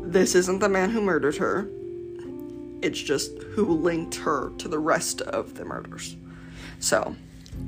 this 0.02 0.34
isn't 0.34 0.60
the 0.60 0.70
man 0.70 0.92
who 0.92 1.02
murdered 1.02 1.36
her, 1.38 1.70
it's 2.82 3.02
just 3.02 3.38
who 3.52 3.66
linked 3.66 4.16
her 4.16 4.52
to 4.60 4.70
the 4.70 4.80
rest 4.80 5.22
of 5.22 5.56
the 5.56 5.66
murders. 5.66 6.16
So, 6.80 7.16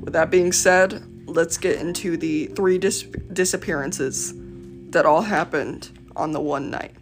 with 0.00 0.14
that 0.14 0.30
being 0.30 0.52
said, 0.52 1.04
let's 1.26 1.58
get 1.58 1.78
into 1.78 2.16
the 2.16 2.46
three 2.46 2.78
dis- 2.78 3.02
disappearances 3.32 4.32
that 4.90 5.04
all 5.04 5.22
happened 5.22 5.90
on 6.16 6.32
the 6.32 6.40
one 6.40 6.70
night. 6.70 6.94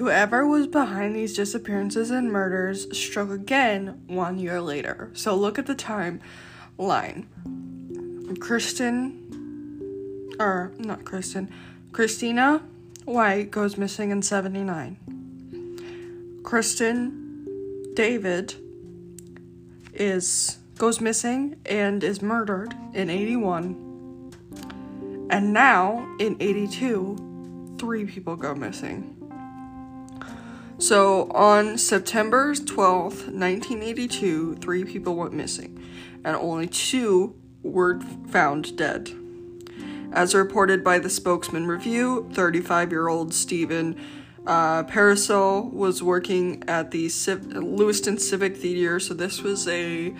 Whoever 0.00 0.46
was 0.46 0.66
behind 0.66 1.14
these 1.14 1.36
disappearances 1.36 2.10
and 2.10 2.32
murders 2.32 2.98
struck 2.98 3.28
again 3.28 4.00
one 4.06 4.38
year 4.38 4.58
later. 4.58 5.10
So 5.12 5.36
look 5.36 5.58
at 5.58 5.66
the 5.66 5.74
timeline. 5.74 7.26
Kristin, 8.38 10.40
or 10.40 10.72
not 10.78 11.04
Kristin, 11.04 11.50
Christina 11.92 12.62
White 13.04 13.50
goes 13.50 13.76
missing 13.76 14.08
in 14.08 14.22
79. 14.22 14.96
Kristin 16.44 17.94
David 17.94 18.54
is 19.92 20.60
goes 20.78 21.02
missing 21.02 21.56
and 21.66 22.02
is 22.02 22.22
murdered 22.22 22.74
in 22.94 23.10
81. 23.10 25.28
And 25.28 25.52
now 25.52 26.08
in 26.18 26.38
82, 26.40 27.76
three 27.78 28.06
people 28.06 28.36
go 28.36 28.54
missing. 28.54 29.19
So 30.80 31.30
on 31.32 31.76
September 31.76 32.54
12th, 32.54 33.28
1982, 33.28 34.56
three 34.56 34.84
people 34.84 35.14
went 35.14 35.34
missing, 35.34 35.84
and 36.24 36.34
only 36.36 36.68
two 36.68 37.34
were 37.62 38.00
found 38.28 38.78
dead. 38.78 39.10
As 40.10 40.34
reported 40.34 40.82
by 40.82 40.98
the 40.98 41.10
Spokesman 41.10 41.66
Review, 41.66 42.30
35 42.32 42.92
year 42.92 43.08
old 43.08 43.34
Stephen 43.34 43.94
uh, 44.46 44.84
Parasol 44.84 45.68
was 45.68 46.02
working 46.02 46.64
at 46.66 46.92
the 46.92 47.10
Civ- 47.10 47.48
Lewiston 47.48 48.16
Civic 48.16 48.56
Theater, 48.56 48.98
so 48.98 49.12
this 49.12 49.42
was 49.42 49.68
a 49.68 50.14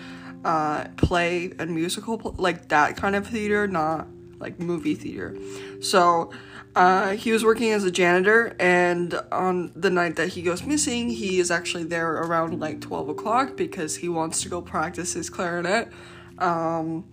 uh, 0.45 0.85
play 0.95 1.53
and 1.57 1.73
musical, 1.73 2.35
like 2.37 2.67
that 2.67 2.97
kind 2.97 3.15
of 3.15 3.25
theater, 3.25 3.67
not 3.67 4.07
like 4.37 4.59
movie 4.59 4.95
theater. 4.95 5.35
So 5.81 6.31
uh, 6.75 7.11
he 7.11 7.31
was 7.31 7.43
working 7.43 7.71
as 7.71 7.83
a 7.83 7.91
janitor, 7.91 8.55
and 8.59 9.19
on 9.31 9.71
the 9.75 9.89
night 9.89 10.15
that 10.15 10.29
he 10.29 10.41
goes 10.41 10.63
missing, 10.63 11.09
he 11.09 11.39
is 11.39 11.51
actually 11.51 11.83
there 11.83 12.11
around 12.11 12.59
like 12.59 12.81
12 12.81 13.09
o'clock 13.09 13.57
because 13.57 13.97
he 13.97 14.09
wants 14.09 14.41
to 14.43 14.49
go 14.49 14.61
practice 14.61 15.13
his 15.13 15.29
clarinet. 15.29 15.91
Um, 16.37 17.05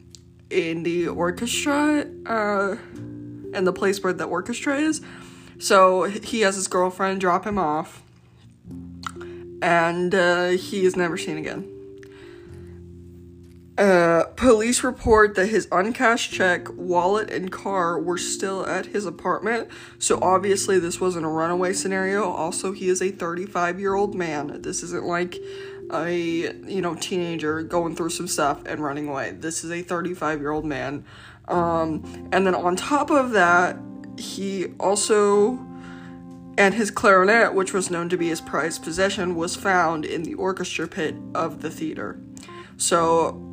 in 0.50 0.82
the 0.82 1.08
orchestra, 1.08 2.06
uh, 2.26 2.76
and 3.52 3.66
the 3.66 3.72
place 3.72 4.02
where 4.02 4.12
the 4.12 4.24
orchestra 4.24 4.78
is. 4.78 5.00
So 5.58 6.04
he 6.04 6.40
has 6.40 6.54
his 6.54 6.68
girlfriend 6.68 7.20
drop 7.20 7.46
him 7.46 7.58
off, 7.58 8.02
and 9.60 10.14
uh, 10.14 10.48
he 10.50 10.84
is 10.84 10.96
never 10.96 11.16
seen 11.16 11.36
again. 11.36 11.77
Uh, 13.78 14.24
police 14.34 14.82
report 14.82 15.36
that 15.36 15.46
his 15.46 15.68
uncashed 15.70 16.32
check, 16.32 16.66
wallet, 16.74 17.30
and 17.30 17.52
car 17.52 18.00
were 18.00 18.18
still 18.18 18.66
at 18.66 18.86
his 18.86 19.06
apartment. 19.06 19.68
So 20.00 20.18
obviously, 20.20 20.80
this 20.80 21.00
wasn't 21.00 21.24
a 21.24 21.28
runaway 21.28 21.72
scenario. 21.72 22.28
Also, 22.28 22.72
he 22.72 22.88
is 22.88 23.00
a 23.00 23.12
35 23.12 23.78
year 23.78 23.94
old 23.94 24.16
man. 24.16 24.62
This 24.62 24.82
isn't 24.82 25.04
like 25.04 25.36
a 25.92 26.12
you 26.66 26.82
know 26.82 26.96
teenager 26.96 27.62
going 27.62 27.94
through 27.94 28.10
some 28.10 28.26
stuff 28.26 28.60
and 28.66 28.80
running 28.80 29.06
away. 29.06 29.30
This 29.30 29.62
is 29.62 29.70
a 29.70 29.80
35 29.82 30.40
year 30.40 30.50
old 30.50 30.64
man. 30.64 31.04
Um, 31.46 32.02
and 32.32 32.44
then 32.44 32.56
on 32.56 32.74
top 32.74 33.10
of 33.10 33.30
that, 33.30 33.78
he 34.18 34.66
also 34.80 35.52
and 36.58 36.74
his 36.74 36.90
clarinet, 36.90 37.54
which 37.54 37.72
was 37.72 37.92
known 37.92 38.08
to 38.08 38.16
be 38.16 38.30
his 38.30 38.40
prized 38.40 38.82
possession, 38.82 39.36
was 39.36 39.54
found 39.54 40.04
in 40.04 40.24
the 40.24 40.34
orchestra 40.34 40.88
pit 40.88 41.14
of 41.32 41.62
the 41.62 41.70
theater. 41.70 42.20
So 42.76 43.47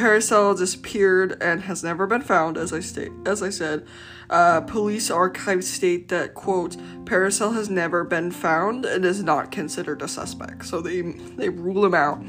Paracel 0.00 0.56
disappeared 0.56 1.36
and 1.42 1.60
has 1.64 1.84
never 1.84 2.06
been 2.06 2.22
found, 2.22 2.56
as 2.56 2.72
I 2.72 2.80
state 2.80 3.12
as 3.26 3.42
I 3.42 3.50
said. 3.50 3.86
Uh, 4.30 4.62
police 4.62 5.10
archives 5.10 5.68
state 5.68 6.08
that 6.08 6.32
quote 6.32 6.78
Paracel 7.04 7.52
has 7.52 7.68
never 7.68 8.02
been 8.02 8.30
found 8.30 8.86
and 8.86 9.04
is 9.04 9.22
not 9.22 9.52
considered 9.52 10.00
a 10.00 10.08
suspect, 10.08 10.64
so 10.64 10.80
they 10.80 11.02
they 11.02 11.50
rule 11.50 11.84
him 11.84 11.92
out. 11.92 12.24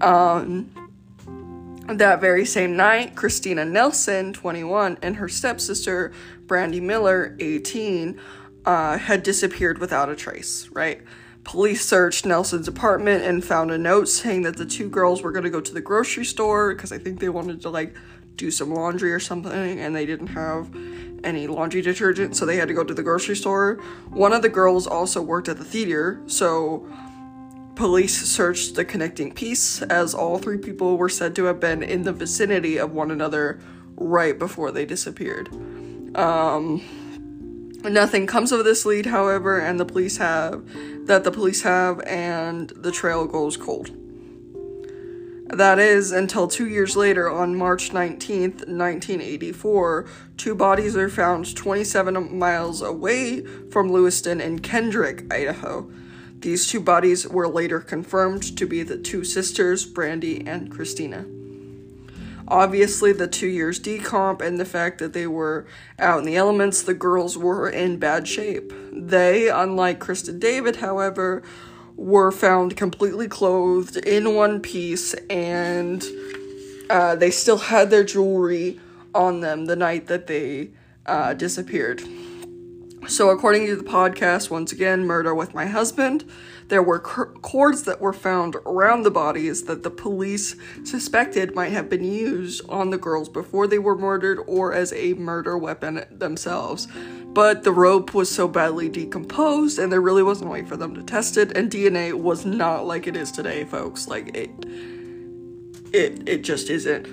Um, 0.00 0.70
that 1.88 2.22
very 2.22 2.46
same 2.46 2.74
night, 2.74 3.16
Christina 3.16 3.66
Nelson, 3.66 4.32
21, 4.32 4.96
and 5.02 5.16
her 5.16 5.28
stepsister 5.28 6.12
Brandy 6.46 6.80
Miller, 6.80 7.36
18, 7.38 8.18
uh, 8.64 8.96
had 8.96 9.22
disappeared 9.22 9.76
without 9.76 10.08
a 10.08 10.16
trace. 10.16 10.68
Right. 10.68 11.02
Police 11.44 11.84
searched 11.84 12.26
Nelson's 12.26 12.68
apartment 12.68 13.24
and 13.24 13.44
found 13.44 13.70
a 13.70 13.78
note 13.78 14.08
saying 14.08 14.42
that 14.42 14.56
the 14.56 14.66
two 14.66 14.88
girls 14.88 15.22
were 15.22 15.32
going 15.32 15.44
to 15.44 15.50
go 15.50 15.60
to 15.60 15.74
the 15.74 15.80
grocery 15.80 16.24
store 16.24 16.74
because 16.74 16.92
I 16.92 16.98
think 16.98 17.20
they 17.20 17.28
wanted 17.28 17.62
to 17.62 17.70
like 17.70 17.94
do 18.36 18.50
some 18.50 18.72
laundry 18.72 19.12
or 19.12 19.20
something 19.20 19.80
and 19.80 19.94
they 19.94 20.06
didn't 20.06 20.28
have 20.28 20.74
any 21.24 21.46
laundry 21.46 21.82
detergent, 21.82 22.36
so 22.36 22.46
they 22.46 22.56
had 22.56 22.68
to 22.68 22.74
go 22.74 22.84
to 22.84 22.94
the 22.94 23.02
grocery 23.02 23.36
store. 23.36 23.74
One 24.08 24.32
of 24.32 24.42
the 24.42 24.48
girls 24.48 24.86
also 24.86 25.20
worked 25.20 25.48
at 25.48 25.58
the 25.58 25.64
theater, 25.64 26.22
so 26.26 26.86
police 27.74 28.16
searched 28.16 28.74
the 28.74 28.84
connecting 28.84 29.32
piece 29.32 29.82
as 29.82 30.14
all 30.14 30.38
three 30.38 30.58
people 30.58 30.96
were 30.96 31.08
said 31.08 31.34
to 31.36 31.44
have 31.44 31.60
been 31.60 31.82
in 31.82 32.02
the 32.02 32.12
vicinity 32.12 32.78
of 32.78 32.92
one 32.92 33.10
another 33.10 33.60
right 33.96 34.38
before 34.38 34.70
they 34.70 34.84
disappeared. 34.84 35.48
Um, 36.16 36.82
nothing 37.84 38.26
comes 38.26 38.52
of 38.52 38.64
this 38.64 38.84
lead, 38.84 39.06
however, 39.06 39.58
and 39.58 39.78
the 39.78 39.84
police 39.84 40.16
have 40.16 40.62
that 41.06 41.24
the 41.24 41.32
police 41.32 41.62
have, 41.62 42.00
and 42.02 42.70
the 42.70 42.92
trail 42.92 43.26
goes 43.26 43.56
cold. 43.56 43.90
That 45.46 45.80
is 45.80 46.12
until 46.12 46.46
two 46.46 46.68
years 46.68 46.94
later, 46.96 47.28
on 47.28 47.56
March 47.56 47.90
19th, 47.90 48.68
1984, 48.68 50.06
two 50.36 50.54
bodies 50.54 50.96
are 50.96 51.08
found 51.08 51.56
27 51.56 52.38
miles 52.38 52.82
away 52.82 53.44
from 53.70 53.90
Lewiston 53.90 54.40
in 54.40 54.60
Kendrick, 54.60 55.24
Idaho. 55.32 55.90
These 56.38 56.68
two 56.68 56.80
bodies 56.80 57.26
were 57.26 57.48
later 57.48 57.80
confirmed 57.80 58.56
to 58.56 58.64
be 58.64 58.84
the 58.84 58.96
two 58.96 59.24
sisters, 59.24 59.84
Brandy 59.84 60.46
and 60.46 60.70
Christina. 60.70 61.26
Obviously, 62.50 63.12
the 63.12 63.28
two 63.28 63.46
years 63.46 63.78
decomp 63.78 64.42
and 64.42 64.58
the 64.58 64.64
fact 64.64 64.98
that 64.98 65.12
they 65.12 65.26
were 65.26 65.66
out 66.00 66.18
in 66.18 66.24
the 66.24 66.36
elements, 66.36 66.82
the 66.82 66.94
girls 66.94 67.38
were 67.38 67.70
in 67.70 67.96
bad 67.96 68.26
shape. 68.26 68.72
They, 68.92 69.48
unlike 69.48 70.00
Kristin 70.00 70.40
David, 70.40 70.76
however, 70.76 71.44
were 71.94 72.32
found 72.32 72.76
completely 72.76 73.28
clothed 73.28 73.96
in 73.98 74.34
one 74.34 74.60
piece 74.60 75.14
and 75.28 76.04
uh, 76.88 77.14
they 77.14 77.30
still 77.30 77.58
had 77.58 77.90
their 77.90 78.02
jewelry 78.02 78.80
on 79.14 79.40
them 79.40 79.66
the 79.66 79.76
night 79.76 80.08
that 80.08 80.26
they 80.26 80.70
uh, 81.06 81.34
disappeared. 81.34 82.02
So, 83.06 83.30
according 83.30 83.66
to 83.66 83.76
the 83.76 83.84
podcast, 83.84 84.50
once 84.50 84.72
again, 84.72 85.06
Murder 85.06 85.34
with 85.34 85.54
My 85.54 85.66
Husband, 85.66 86.24
there 86.70 86.82
were 86.82 86.98
cords 86.98 87.82
that 87.82 88.00
were 88.00 88.12
found 88.12 88.56
around 88.64 89.02
the 89.02 89.10
bodies 89.10 89.64
that 89.64 89.82
the 89.82 89.90
police 89.90 90.56
suspected 90.84 91.54
might 91.54 91.72
have 91.72 91.90
been 91.90 92.04
used 92.04 92.66
on 92.68 92.90
the 92.90 92.96
girls 92.96 93.28
before 93.28 93.66
they 93.66 93.78
were 93.78 93.98
murdered 93.98 94.38
or 94.46 94.72
as 94.72 94.92
a 94.92 95.14
murder 95.14 95.58
weapon 95.58 96.04
themselves. 96.10 96.88
But 97.32 97.64
the 97.64 97.72
rope 97.72 98.14
was 98.14 98.30
so 98.30 98.48
badly 98.48 98.88
decomposed 98.88 99.78
and 99.78 99.92
there 99.92 100.00
really 100.00 100.22
wasn't 100.22 100.48
a 100.48 100.52
way 100.52 100.64
for 100.64 100.76
them 100.76 100.94
to 100.94 101.02
test 101.02 101.36
it, 101.36 101.56
and 101.56 101.70
DNA 101.70 102.14
was 102.14 102.46
not 102.46 102.86
like 102.86 103.06
it 103.06 103.16
is 103.16 103.30
today, 103.30 103.64
folks. 103.64 104.08
Like 104.08 104.36
it 104.36 104.50
it 105.92 106.28
it 106.28 106.42
just 106.42 106.70
isn't. 106.70 107.06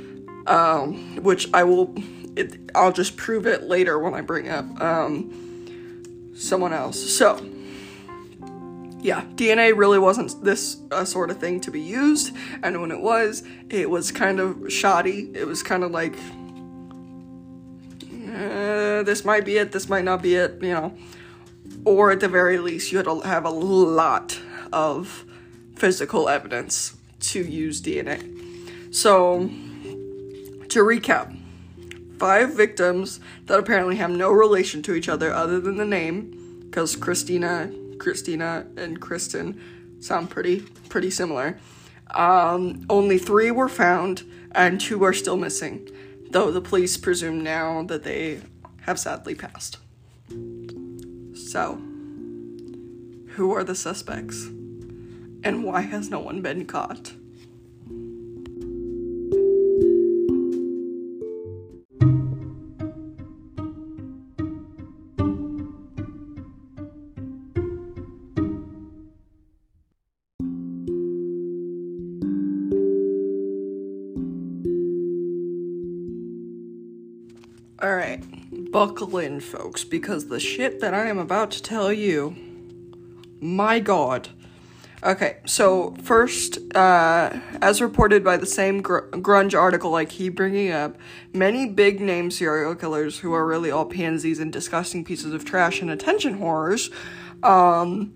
Um, 0.48 1.18
which 1.24 1.50
I 1.54 1.64
will 1.66 1.94
it, 2.38 2.58
I'll 2.74 2.92
just 2.92 3.18
prove 3.18 3.46
it 3.48 3.64
later 3.64 4.00
when 4.00 4.14
I 4.14 4.22
bring 4.22 4.50
up 4.50 4.66
um, 4.80 6.32
someone 6.36 6.72
else. 6.72 6.98
So, 7.00 7.38
yeah, 9.00 9.24
DNA 9.36 9.76
really 9.78 10.00
wasn't 10.00 10.44
this 10.44 10.78
uh, 10.92 11.06
sort 11.06 11.30
of 11.30 11.38
thing 11.38 11.60
to 11.62 11.72
be 11.72 11.82
used, 11.82 12.36
and 12.64 12.82
when 12.82 12.92
it 12.92 13.00
was, 13.00 13.44
it 13.70 13.90
was 13.90 14.12
kind 14.12 14.40
of 14.40 14.72
shoddy. 14.72 15.32
It 15.36 15.46
was 15.46 15.62
kind 15.62 15.84
of 15.84 15.92
like, 15.92 16.16
uh, 18.04 19.04
this 19.04 19.24
might 19.24 19.46
be 19.46 19.58
it, 19.58 19.72
this 19.72 19.88
might 19.88 20.04
not 20.04 20.22
be 20.22 20.36
it, 20.36 20.62
you 20.62 20.74
know. 20.74 20.98
Or 21.86 22.12
at 22.12 22.20
the 22.20 22.28
very 22.28 22.58
least, 22.58 22.92
you 22.92 22.98
had 22.98 23.06
to 23.06 23.20
have 23.22 23.46
a 23.46 23.52
lot 23.52 24.40
of 24.74 25.26
physical 25.76 26.28
evidence 26.28 26.98
to 27.20 27.42
use 27.42 27.82
DNA. 27.82 28.94
So, 28.94 29.48
to 30.70 30.80
recap, 30.80 31.38
five 32.18 32.56
victims 32.56 33.20
that 33.46 33.60
apparently 33.60 33.98
have 33.98 34.10
no 34.10 34.32
relation 34.32 34.82
to 34.84 34.96
each 34.96 35.08
other 35.08 35.32
other 35.32 35.60
than 35.60 35.78
the 35.78 35.86
name, 35.86 36.64
because 36.66 36.96
Christina, 36.96 37.72
Christina, 38.00 38.68
and 38.78 39.00
Kristin 39.02 39.60
sound 40.00 40.30
pretty 40.30 40.62
pretty 40.90 41.10
similar. 41.10 41.60
Um, 42.12 42.86
only 42.90 43.18
three 43.18 43.52
were 43.52 43.70
found, 43.70 44.24
and 44.54 44.80
two 44.80 45.04
are 45.04 45.14
still 45.14 45.38
missing, 45.38 45.90
though 46.32 46.52
the 46.52 46.62
police 46.62 46.96
presume 46.98 47.44
now 47.44 47.84
that 47.84 48.04
they 48.04 48.42
have 48.82 49.00
sadly 49.00 49.36
passed. 49.36 49.78
So, 51.34 51.82
who 53.36 53.52
are 53.52 53.64
the 53.64 53.76
suspects? 53.76 54.46
And 55.44 55.64
why 55.64 55.82
has 55.82 56.10
no 56.10 56.20
one 56.20 56.42
been 56.42 56.66
caught? 56.66 57.14
Buckle 78.78 79.18
in, 79.18 79.40
folks, 79.40 79.84
because 79.84 80.28
the 80.28 80.40
shit 80.40 80.80
that 80.82 80.94
I 80.94 81.08
am 81.08 81.18
about 81.18 81.50
to 81.50 81.64
tell 81.64 81.92
you, 81.92 82.36
my 83.42 83.80
god. 83.80 84.30
Okay, 85.04 85.38
so 85.48 85.96
first, 86.04 86.60
uh, 86.76 87.40
as 87.60 87.82
reported 87.82 88.24
by 88.24 88.38
the 88.38 88.46
same 88.46 88.84
gr- 88.84 89.10
grunge 89.14 89.58
article 89.58 89.96
I 89.96 90.06
keep 90.06 90.36
bringing 90.36 90.72
up, 90.72 90.96
many 91.34 91.68
big 91.68 92.00
name 92.00 92.30
serial 92.30 92.76
killers 92.76 93.18
who 93.18 93.34
are 93.34 93.48
really 93.48 93.72
all 93.72 93.86
pansies 93.86 94.38
and 94.38 94.54
disgusting 94.54 95.04
pieces 95.04 95.34
of 95.34 95.44
trash 95.44 95.82
and 95.82 95.90
attention 95.90 96.36
horrors, 96.36 96.92
um, 97.42 98.14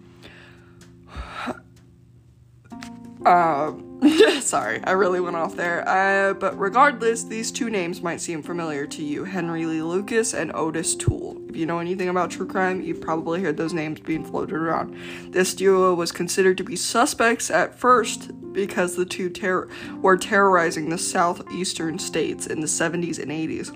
uh, 3.25 3.73
Sorry, 4.41 4.83
I 4.83 4.91
really 4.91 5.19
went 5.19 5.35
off 5.35 5.55
there. 5.55 5.87
Uh, 5.87 6.33
but 6.33 6.57
regardless, 6.57 7.23
these 7.23 7.51
two 7.51 7.69
names 7.69 8.01
might 8.01 8.19
seem 8.19 8.41
familiar 8.41 8.87
to 8.87 9.03
you 9.03 9.25
Henry 9.25 9.67
Lee 9.67 9.83
Lucas 9.83 10.33
and 10.33 10.51
Otis 10.55 10.95
Toole. 10.95 11.39
If 11.47 11.55
you 11.55 11.67
know 11.67 11.77
anything 11.77 12.09
about 12.09 12.31
true 12.31 12.47
crime, 12.47 12.81
you've 12.81 12.99
probably 12.99 13.43
heard 13.43 13.57
those 13.57 13.73
names 13.73 13.99
being 13.99 14.25
floated 14.25 14.55
around. 14.55 14.97
This 15.29 15.53
duo 15.53 15.93
was 15.93 16.11
considered 16.11 16.57
to 16.57 16.63
be 16.63 16.75
suspects 16.75 17.51
at 17.51 17.77
first 17.77 18.31
because 18.53 18.95
the 18.95 19.05
two 19.05 19.29
ter- 19.29 19.69
were 20.01 20.17
terrorizing 20.17 20.89
the 20.89 20.97
southeastern 20.97 21.99
states 21.99 22.47
in 22.47 22.59
the 22.59 22.67
70s 22.67 23.19
and 23.19 23.29
80s 23.29 23.75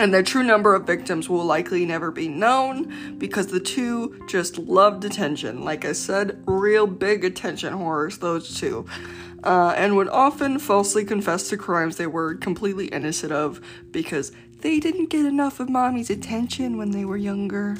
and 0.00 0.14
the 0.14 0.22
true 0.22 0.42
number 0.42 0.74
of 0.74 0.86
victims 0.86 1.28
will 1.28 1.44
likely 1.44 1.84
never 1.84 2.10
be 2.10 2.26
known 2.26 3.18
because 3.18 3.48
the 3.48 3.60
two 3.60 4.18
just 4.26 4.56
loved 4.56 5.04
attention. 5.04 5.62
Like 5.62 5.84
I 5.84 5.92
said, 5.92 6.42
real 6.46 6.86
big 6.86 7.22
attention 7.22 7.74
whores, 7.74 8.18
those 8.18 8.58
two. 8.58 8.86
Uh, 9.44 9.74
and 9.76 9.96
would 9.96 10.08
often 10.08 10.58
falsely 10.58 11.04
confess 11.04 11.50
to 11.50 11.56
crimes 11.58 11.96
they 11.96 12.06
were 12.06 12.34
completely 12.34 12.86
innocent 12.86 13.30
of 13.30 13.60
because 13.90 14.32
they 14.62 14.80
didn't 14.80 15.10
get 15.10 15.26
enough 15.26 15.60
of 15.60 15.68
mommy's 15.68 16.08
attention 16.08 16.78
when 16.78 16.92
they 16.92 17.04
were 17.04 17.18
younger. 17.18 17.76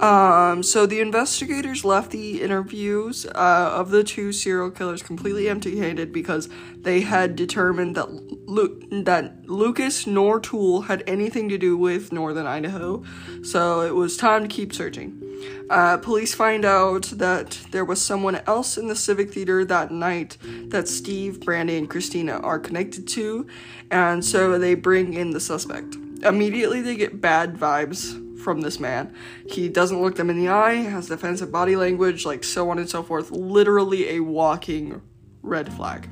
Um, 0.00 0.62
so 0.62 0.84
the 0.84 1.00
investigators 1.00 1.84
left 1.84 2.10
the 2.10 2.42
interviews 2.42 3.24
uh, 3.26 3.70
of 3.74 3.90
the 3.90 4.04
two 4.04 4.30
serial 4.30 4.70
killers 4.70 5.02
completely 5.02 5.48
empty-handed 5.48 6.12
because 6.12 6.50
they 6.76 7.00
had 7.00 7.34
determined 7.34 7.96
that 7.96 8.10
Lu- 8.10 8.80
that 9.04 9.48
Lucas 9.48 10.06
nor 10.06 10.38
Toole 10.38 10.82
had 10.82 11.02
anything 11.06 11.48
to 11.48 11.58
do 11.58 11.76
with 11.76 12.12
Northern 12.12 12.46
Idaho. 12.46 13.02
So 13.42 13.80
it 13.80 13.94
was 13.94 14.16
time 14.16 14.42
to 14.42 14.48
keep 14.48 14.72
searching. 14.72 15.22
Uh, 15.70 15.96
police 15.96 16.34
find 16.34 16.64
out 16.64 17.04
that 17.14 17.58
there 17.70 17.84
was 17.84 18.00
someone 18.00 18.36
else 18.46 18.76
in 18.76 18.88
the 18.88 18.96
Civic 18.96 19.32
Theater 19.32 19.64
that 19.64 19.90
night 19.90 20.36
that 20.68 20.88
Steve, 20.88 21.40
Brandy, 21.40 21.76
and 21.76 21.90
Christina 21.90 22.38
are 22.38 22.58
connected 22.58 23.08
to, 23.08 23.46
and 23.90 24.24
so 24.24 24.58
they 24.58 24.74
bring 24.74 25.14
in 25.14 25.30
the 25.30 25.40
suspect. 25.40 25.96
Immediately, 26.22 26.82
they 26.82 26.96
get 26.96 27.20
bad 27.20 27.56
vibes 27.56 28.22
from 28.46 28.60
this 28.60 28.78
man. 28.78 29.12
He 29.50 29.68
doesn't 29.68 30.00
look 30.00 30.14
them 30.14 30.30
in 30.30 30.38
the 30.38 30.48
eye, 30.48 30.74
has 30.74 31.08
defensive 31.08 31.50
body 31.50 31.74
language, 31.74 32.24
like 32.24 32.44
so 32.44 32.70
on 32.70 32.78
and 32.78 32.88
so 32.88 33.02
forth. 33.02 33.32
Literally 33.32 34.10
a 34.10 34.20
walking 34.20 35.02
red 35.42 35.72
flag. 35.72 36.08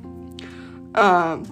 Um, 0.95 1.45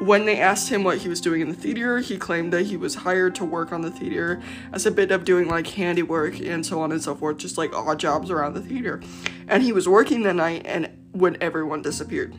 when 0.00 0.24
they 0.24 0.40
asked 0.40 0.68
him 0.68 0.82
what 0.82 0.98
he 0.98 1.08
was 1.08 1.20
doing 1.20 1.42
in 1.42 1.48
the 1.48 1.54
theater, 1.54 2.00
he 2.00 2.18
claimed 2.18 2.52
that 2.52 2.64
he 2.64 2.76
was 2.76 2.96
hired 2.96 3.36
to 3.36 3.44
work 3.44 3.72
on 3.72 3.82
the 3.82 3.90
theater 3.92 4.42
as 4.72 4.84
a 4.84 4.90
bit 4.90 5.12
of 5.12 5.24
doing 5.24 5.46
like 5.46 5.68
handiwork 5.68 6.40
and 6.40 6.66
so 6.66 6.80
on 6.80 6.90
and 6.90 7.00
so 7.00 7.14
forth, 7.14 7.36
just 7.36 7.56
like 7.56 7.72
odd 7.72 8.00
jobs 8.00 8.32
around 8.32 8.54
the 8.54 8.60
theater. 8.60 9.00
And 9.46 9.62
he 9.62 9.70
was 9.70 9.88
working 9.88 10.24
that 10.24 10.34
night 10.34 10.62
and 10.64 10.90
when 11.12 11.36
everyone 11.40 11.82
disappeared. 11.82 12.34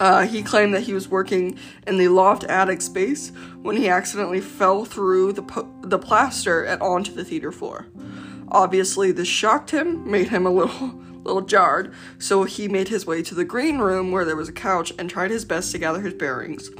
Uh, 0.00 0.26
he 0.26 0.42
claimed 0.42 0.74
that 0.74 0.82
he 0.82 0.92
was 0.92 1.08
working 1.08 1.58
in 1.86 1.98
the 1.98 2.08
loft 2.08 2.44
attic 2.44 2.82
space 2.82 3.30
when 3.62 3.76
he 3.76 3.88
accidentally 3.88 4.40
fell 4.40 4.84
through 4.84 5.32
the, 5.32 5.42
po- 5.42 5.72
the 5.82 5.98
plaster 5.98 6.62
and 6.62 6.82
onto 6.82 7.12
the 7.12 7.24
theater 7.24 7.52
floor. 7.52 7.86
Obviously, 8.48 9.12
this 9.12 9.28
shocked 9.28 9.70
him, 9.70 10.10
made 10.10 10.28
him 10.28 10.46
a 10.46 10.50
little 10.50 11.00
little 11.24 11.40
jarred, 11.40 11.90
so 12.18 12.44
he 12.44 12.68
made 12.68 12.88
his 12.88 13.06
way 13.06 13.22
to 13.22 13.34
the 13.34 13.46
green 13.46 13.78
room 13.78 14.10
where 14.10 14.26
there 14.26 14.36
was 14.36 14.50
a 14.50 14.52
couch 14.52 14.92
and 14.98 15.08
tried 15.08 15.30
his 15.30 15.46
best 15.46 15.72
to 15.72 15.78
gather 15.78 16.02
his 16.02 16.12
bearings. 16.12 16.70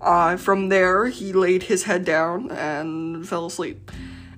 Uh, 0.00 0.38
from 0.38 0.70
there, 0.70 1.08
he 1.08 1.34
laid 1.34 1.64
his 1.64 1.82
head 1.82 2.02
down 2.02 2.50
and 2.50 3.28
fell 3.28 3.44
asleep. 3.44 3.90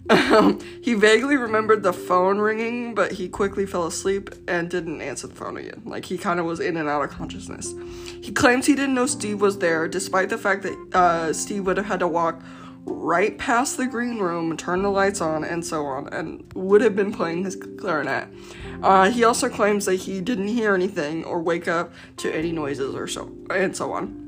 Um, 0.09 0.61
he 0.83 0.95
vaguely 0.95 1.37
remembered 1.37 1.83
the 1.83 1.93
phone 1.93 2.39
ringing, 2.39 2.95
but 2.95 3.13
he 3.13 3.29
quickly 3.29 3.67
fell 3.67 3.87
asleep 3.87 4.31
and 4.47 4.71
didn't 4.71 5.01
answer 5.01 5.27
the 5.27 5.35
phone 5.35 5.57
again. 5.57 5.83
Like 5.85 6.05
he 6.05 6.17
kind 6.17 6.39
of 6.39 6.47
was 6.47 6.61
in 6.61 6.77
and 6.77 6.89
out 6.89 7.03
of 7.03 7.11
consciousness. 7.11 7.75
He 8.21 8.33
claims 8.33 8.67
he 8.67 8.75
didn't 8.75 8.95
know 8.95 9.07
Steve 9.07 9.41
was 9.41 9.59
there, 9.59 9.89
despite 9.89 10.29
the 10.29 10.39
fact 10.39 10.63
that 10.63 10.77
uh, 10.95 11.33
Steve 11.33 11.67
would 11.67 11.77
have 11.77 11.87
had 11.87 12.01
to 12.01 12.09
walk 12.09 12.41
right 12.85 13.37
past 13.37 13.77
the 13.77 13.87
green 13.87 14.19
room, 14.19 14.57
turn 14.57 14.83
the 14.83 14.91
lights 14.91 15.21
on, 15.21 15.43
and 15.43 15.65
so 15.65 15.87
on, 15.87 16.09
and 16.09 16.45
would 16.55 16.81
have 16.81 16.95
been 16.95 17.13
playing 17.13 17.45
his 17.45 17.57
clarinet. 17.57 18.29
Uh, 18.83 19.11
he 19.11 19.25
also 19.25 19.49
claims 19.49 19.87
that 19.87 19.97
he 19.97 20.21
didn't 20.21 20.49
hear 20.49 20.75
anything 20.75 21.25
or 21.25 21.41
wake 21.41 21.67
up 21.67 21.93
to 22.17 22.33
any 22.33 22.53
noises 22.53 22.95
or 22.95 23.09
so, 23.09 23.33
and 23.51 23.77
so 23.77 23.93
on. 23.93 24.23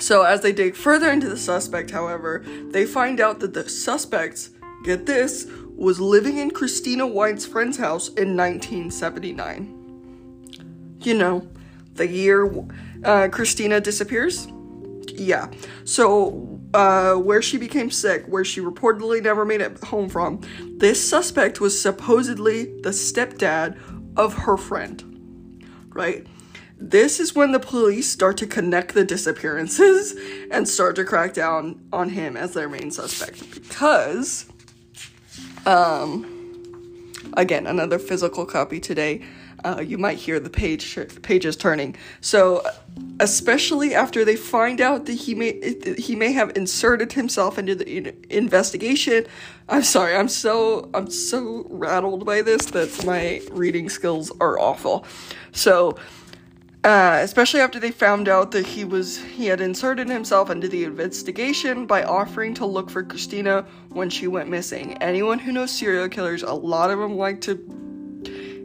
So, 0.00 0.22
as 0.22 0.42
they 0.42 0.52
dig 0.52 0.76
further 0.76 1.10
into 1.10 1.28
the 1.28 1.36
suspect, 1.36 1.90
however, 1.90 2.44
they 2.70 2.86
find 2.86 3.20
out 3.20 3.40
that 3.40 3.54
the 3.54 3.68
suspects 3.68 4.50
get 4.88 5.06
this, 5.06 5.46
was 5.76 6.00
living 6.00 6.38
in 6.38 6.50
Christina 6.50 7.06
White's 7.06 7.44
friend's 7.46 7.76
house 7.76 8.08
in 8.08 8.36
1979. 8.36 9.74
You 11.00 11.14
know, 11.14 11.46
the 11.94 12.08
year 12.08 12.50
uh, 13.04 13.28
Christina 13.30 13.80
disappears? 13.80 14.48
Yeah. 15.14 15.50
So, 15.84 16.58
uh, 16.74 17.14
where 17.14 17.42
she 17.42 17.58
became 17.58 17.90
sick, 17.90 18.24
where 18.26 18.44
she 18.44 18.60
reportedly 18.60 19.22
never 19.22 19.44
made 19.44 19.60
it 19.60 19.82
home 19.84 20.08
from, 20.08 20.40
this 20.78 21.06
suspect 21.06 21.60
was 21.60 21.80
supposedly 21.80 22.64
the 22.82 22.90
stepdad 22.90 23.78
of 24.16 24.34
her 24.34 24.56
friend. 24.56 25.04
Right? 25.90 26.26
This 26.80 27.20
is 27.20 27.34
when 27.34 27.52
the 27.52 27.60
police 27.60 28.08
start 28.08 28.36
to 28.38 28.46
connect 28.46 28.94
the 28.94 29.04
disappearances 29.04 30.14
and 30.50 30.66
start 30.68 30.96
to 30.96 31.04
crack 31.04 31.34
down 31.34 31.80
on 31.92 32.08
him 32.10 32.36
as 32.36 32.54
their 32.54 32.68
main 32.68 32.90
suspect 32.90 33.50
because 33.50 34.46
um 35.66 36.24
again 37.34 37.66
another 37.66 37.98
physical 37.98 38.46
copy 38.46 38.80
today 38.80 39.22
uh, 39.64 39.80
you 39.84 39.98
might 39.98 40.18
hear 40.18 40.38
the 40.38 40.50
page 40.50 40.98
pages 41.22 41.56
turning. 41.56 41.96
So, 42.20 42.64
especially 43.20 43.94
after 43.94 44.24
they 44.24 44.36
find 44.36 44.80
out 44.80 45.06
that 45.06 45.14
he 45.14 45.34
may 45.34 45.74
he 45.98 46.14
may 46.14 46.32
have 46.32 46.56
inserted 46.56 47.12
himself 47.12 47.58
into 47.58 47.74
the 47.74 48.14
investigation. 48.30 49.26
I'm 49.68 49.82
sorry, 49.82 50.14
I'm 50.16 50.28
so 50.28 50.88
I'm 50.94 51.10
so 51.10 51.66
rattled 51.70 52.24
by 52.24 52.42
this 52.42 52.66
that 52.66 53.04
my 53.04 53.42
reading 53.50 53.88
skills 53.88 54.30
are 54.40 54.58
awful. 54.58 55.04
So. 55.52 55.98
Uh, 56.88 57.20
especially 57.22 57.60
after 57.60 57.78
they 57.78 57.90
found 57.90 58.30
out 58.30 58.50
that 58.50 58.64
he 58.64 58.82
was 58.82 59.18
he 59.18 59.44
had 59.44 59.60
inserted 59.60 60.08
himself 60.08 60.48
into 60.48 60.66
the 60.66 60.84
investigation 60.84 61.84
by 61.84 62.02
offering 62.02 62.54
to 62.54 62.64
look 62.64 62.88
for 62.88 63.02
Christina 63.02 63.66
when 63.90 64.08
she 64.08 64.26
went 64.26 64.48
missing. 64.48 64.96
Anyone 65.02 65.38
who 65.38 65.52
knows 65.52 65.70
serial 65.70 66.08
killers, 66.08 66.42
a 66.42 66.54
lot 66.54 66.90
of 66.90 66.98
them 66.98 67.18
like 67.18 67.42
to 67.42 67.56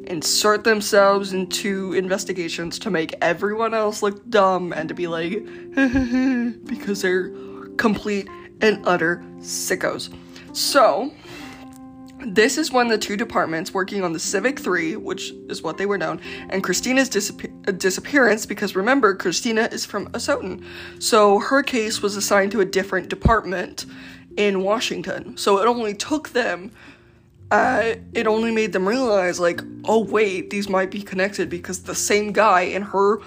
insert 0.08 0.64
themselves 0.64 1.34
into 1.34 1.92
investigations 1.96 2.80
to 2.80 2.90
make 2.90 3.14
everyone 3.20 3.74
else 3.74 4.02
look 4.02 4.26
dumb 4.30 4.72
and 4.72 4.88
to 4.88 4.96
be 4.96 5.08
like, 5.08 5.34
because 6.66 7.02
they're 7.02 7.28
complete 7.76 8.30
and 8.62 8.82
utter 8.88 9.22
sickos. 9.40 10.16
So, 10.56 11.12
this 12.26 12.58
is 12.58 12.72
when 12.72 12.88
the 12.88 12.98
two 12.98 13.18
departments 13.18 13.74
working 13.74 14.04
on 14.04 14.14
the 14.14 14.20
Civic 14.20 14.60
3, 14.60 14.96
which 14.96 15.32
is 15.50 15.62
what 15.62 15.78
they 15.78 15.86
were 15.86 15.98
known, 15.98 16.22
and 16.50 16.64
Christina's 16.64 17.10
disap- 17.10 17.78
disappearance, 17.78 18.46
because 18.46 18.76
remember, 18.76 19.16
Christina 19.16 19.70
is 19.72 19.86
from 19.86 20.08
Asotin. 20.12 20.64
So 21.00 21.40
her 21.40 21.64
case 21.64 22.02
was 22.02 22.16
assigned 22.16 22.52
to 22.54 22.62
a 22.62 22.66
different 22.66 23.10
department 23.10 23.86
in 24.38 24.64
Washington. 24.64 25.38
So 25.38 25.60
it 25.60 25.68
only 25.68 25.94
took 25.94 26.30
them 26.30 26.72
uh, 27.52 27.98
it 28.14 28.26
only 28.26 28.50
made 28.52 28.74
them 28.74 28.88
realize, 28.88 29.40
like, 29.40 29.62
oh, 29.86 30.04
wait, 30.04 30.50
these 30.50 30.68
might 30.68 30.90
be 30.90 31.04
connected 31.04 31.52
because 31.52 31.84
the 31.84 31.94
same 31.94 32.32
guy 32.32 32.62
in 32.62 32.82
her 32.82 33.20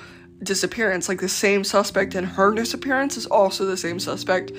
disappearance, 0.43 1.09
like 1.09 1.21
the 1.21 1.29
same 1.29 1.63
suspect 1.63 2.17
in 2.17 2.25
her 2.25 2.53
disappearance, 2.53 3.17
is 3.17 3.27
also 3.27 3.65
the 3.65 3.77
same 3.77 4.01
suspect 4.01 4.51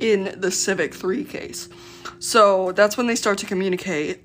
in 0.00 0.34
the 0.38 0.50
Civic 0.50 0.94
3 0.94 1.24
case. 1.24 1.70
So 2.18 2.72
that's 2.72 2.96
when 2.96 3.06
they 3.06 3.16
start 3.16 3.38
to 3.38 3.46
communicate 3.46 4.24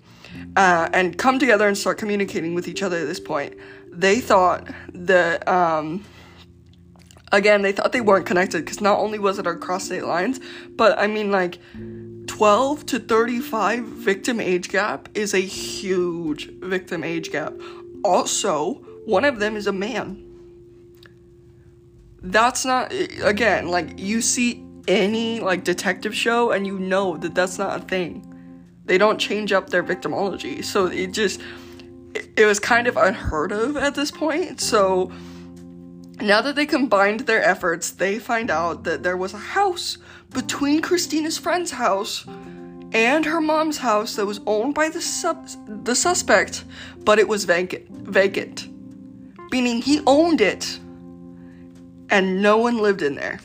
uh, 0.55 0.89
and 0.93 1.17
come 1.17 1.39
together 1.39 1.67
and 1.67 1.77
start 1.77 1.97
communicating 1.97 2.53
with 2.53 2.67
each 2.67 2.83
other 2.83 2.97
at 2.97 3.07
this 3.07 3.19
point. 3.19 3.55
They 3.91 4.19
thought 4.19 4.67
that, 4.93 5.47
um, 5.47 6.05
again, 7.31 7.61
they 7.61 7.71
thought 7.71 7.91
they 7.91 8.01
weren't 8.01 8.25
connected 8.25 8.63
because 8.65 8.81
not 8.81 8.99
only 8.99 9.19
was 9.19 9.39
it 9.39 9.47
across 9.47 9.85
state 9.85 10.05
lines, 10.05 10.39
but 10.75 10.97
I 10.99 11.07
mean, 11.07 11.31
like, 11.31 11.59
12 12.27 12.85
to 12.85 12.99
35 12.99 13.83
victim 13.83 14.39
age 14.39 14.69
gap 14.69 15.09
is 15.13 15.33
a 15.33 15.39
huge 15.39 16.49
victim 16.61 17.03
age 17.03 17.31
gap. 17.31 17.53
Also, 18.03 18.75
one 19.05 19.25
of 19.25 19.39
them 19.39 19.55
is 19.55 19.67
a 19.67 19.73
man. 19.73 20.25
That's 22.21 22.65
not, 22.65 22.93
again, 23.23 23.69
like 23.69 23.97
you 23.97 24.21
see 24.21 24.63
any 24.89 25.39
like 25.39 25.63
detective 25.63 26.13
show 26.13 26.51
and 26.51 26.67
you 26.67 26.77
know 26.77 27.15
that 27.17 27.35
that's 27.35 27.57
not 27.57 27.79
a 27.79 27.83
thing. 27.85 28.25
They 28.85 28.97
don't 28.97 29.19
change 29.19 29.53
up 29.53 29.69
their 29.69 29.83
victimology. 29.83 30.65
So 30.65 30.87
it 30.87 31.11
just, 31.11 31.39
it, 32.15 32.27
it 32.35 32.45
was 32.45 32.59
kind 32.59 32.87
of 32.87 32.97
unheard 32.97 33.51
of 33.51 33.77
at 33.77 33.95
this 33.95 34.09
point. 34.09 34.59
So 34.59 35.11
now 36.19 36.41
that 36.41 36.55
they 36.55 36.65
combined 36.65 37.21
their 37.21 37.43
efforts, 37.43 37.91
they 37.91 38.19
find 38.19 38.49
out 38.49 38.83
that 38.83 39.03
there 39.03 39.15
was 39.15 39.33
a 39.33 39.37
house 39.37 39.99
between 40.31 40.81
Christina's 40.81 41.37
friend's 41.37 41.71
house 41.71 42.25
and 42.91 43.25
her 43.25 43.39
mom's 43.39 43.77
house 43.77 44.15
that 44.15 44.25
was 44.25 44.41
owned 44.47 44.73
by 44.73 44.89
the 44.89 45.01
sub- 45.01 45.47
the 45.85 45.95
suspect, 45.95 46.65
but 47.03 47.19
it 47.19 47.27
was 47.27 47.45
vacant. 47.45 47.87
Vacant, 47.89 48.67
meaning 49.51 49.81
he 49.81 50.01
owned 50.07 50.41
it, 50.41 50.79
and 52.09 52.41
no 52.41 52.57
one 52.57 52.79
lived 52.79 53.03
in 53.03 53.13
there. 53.15 53.39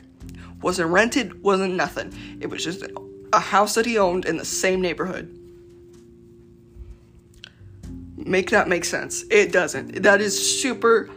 Wasn't 0.61 0.89
rented, 0.89 1.43
wasn't 1.43 1.75
nothing. 1.75 2.13
It 2.39 2.47
was 2.47 2.63
just 2.63 2.83
a 3.33 3.39
house 3.39 3.75
that 3.75 3.85
he 3.85 3.97
owned 3.97 4.25
in 4.25 4.37
the 4.37 4.45
same 4.45 4.81
neighborhood. 4.81 5.37
Make 8.17 8.49
that 8.49 8.67
make 8.67 8.85
sense. 8.85 9.23
It 9.29 9.51
doesn't. 9.51 10.03
That 10.03 10.21
is 10.21 10.61
super. 10.61 11.09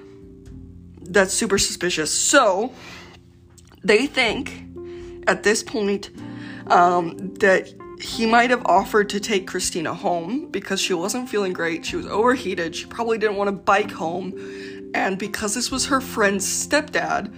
That's 1.01 1.33
super 1.33 1.57
suspicious. 1.57 2.12
So, 2.12 2.72
they 3.83 4.07
think 4.07 4.64
at 5.27 5.42
this 5.42 5.62
point 5.62 6.11
um, 6.66 7.35
that 7.35 7.72
he 8.01 8.27
might 8.27 8.51
have 8.51 8.64
offered 8.66 9.09
to 9.11 9.20
take 9.20 9.46
Christina 9.46 9.94
home 9.94 10.51
because 10.51 10.81
she 10.81 10.94
wasn't 10.94 11.29
feeling 11.29 11.53
great. 11.53 11.85
She 11.85 11.96
was 11.96 12.07
overheated. 12.07 12.77
She 12.77 12.87
probably 12.87 13.18
didn't 13.18 13.37
want 13.37 13.48
to 13.48 13.53
bike 13.53 13.90
home. 13.90 14.90
And 14.94 15.18
because 15.18 15.55
this 15.55 15.70
was 15.70 15.87
her 15.87 16.01
friend's 16.01 16.46
stepdad, 16.46 17.33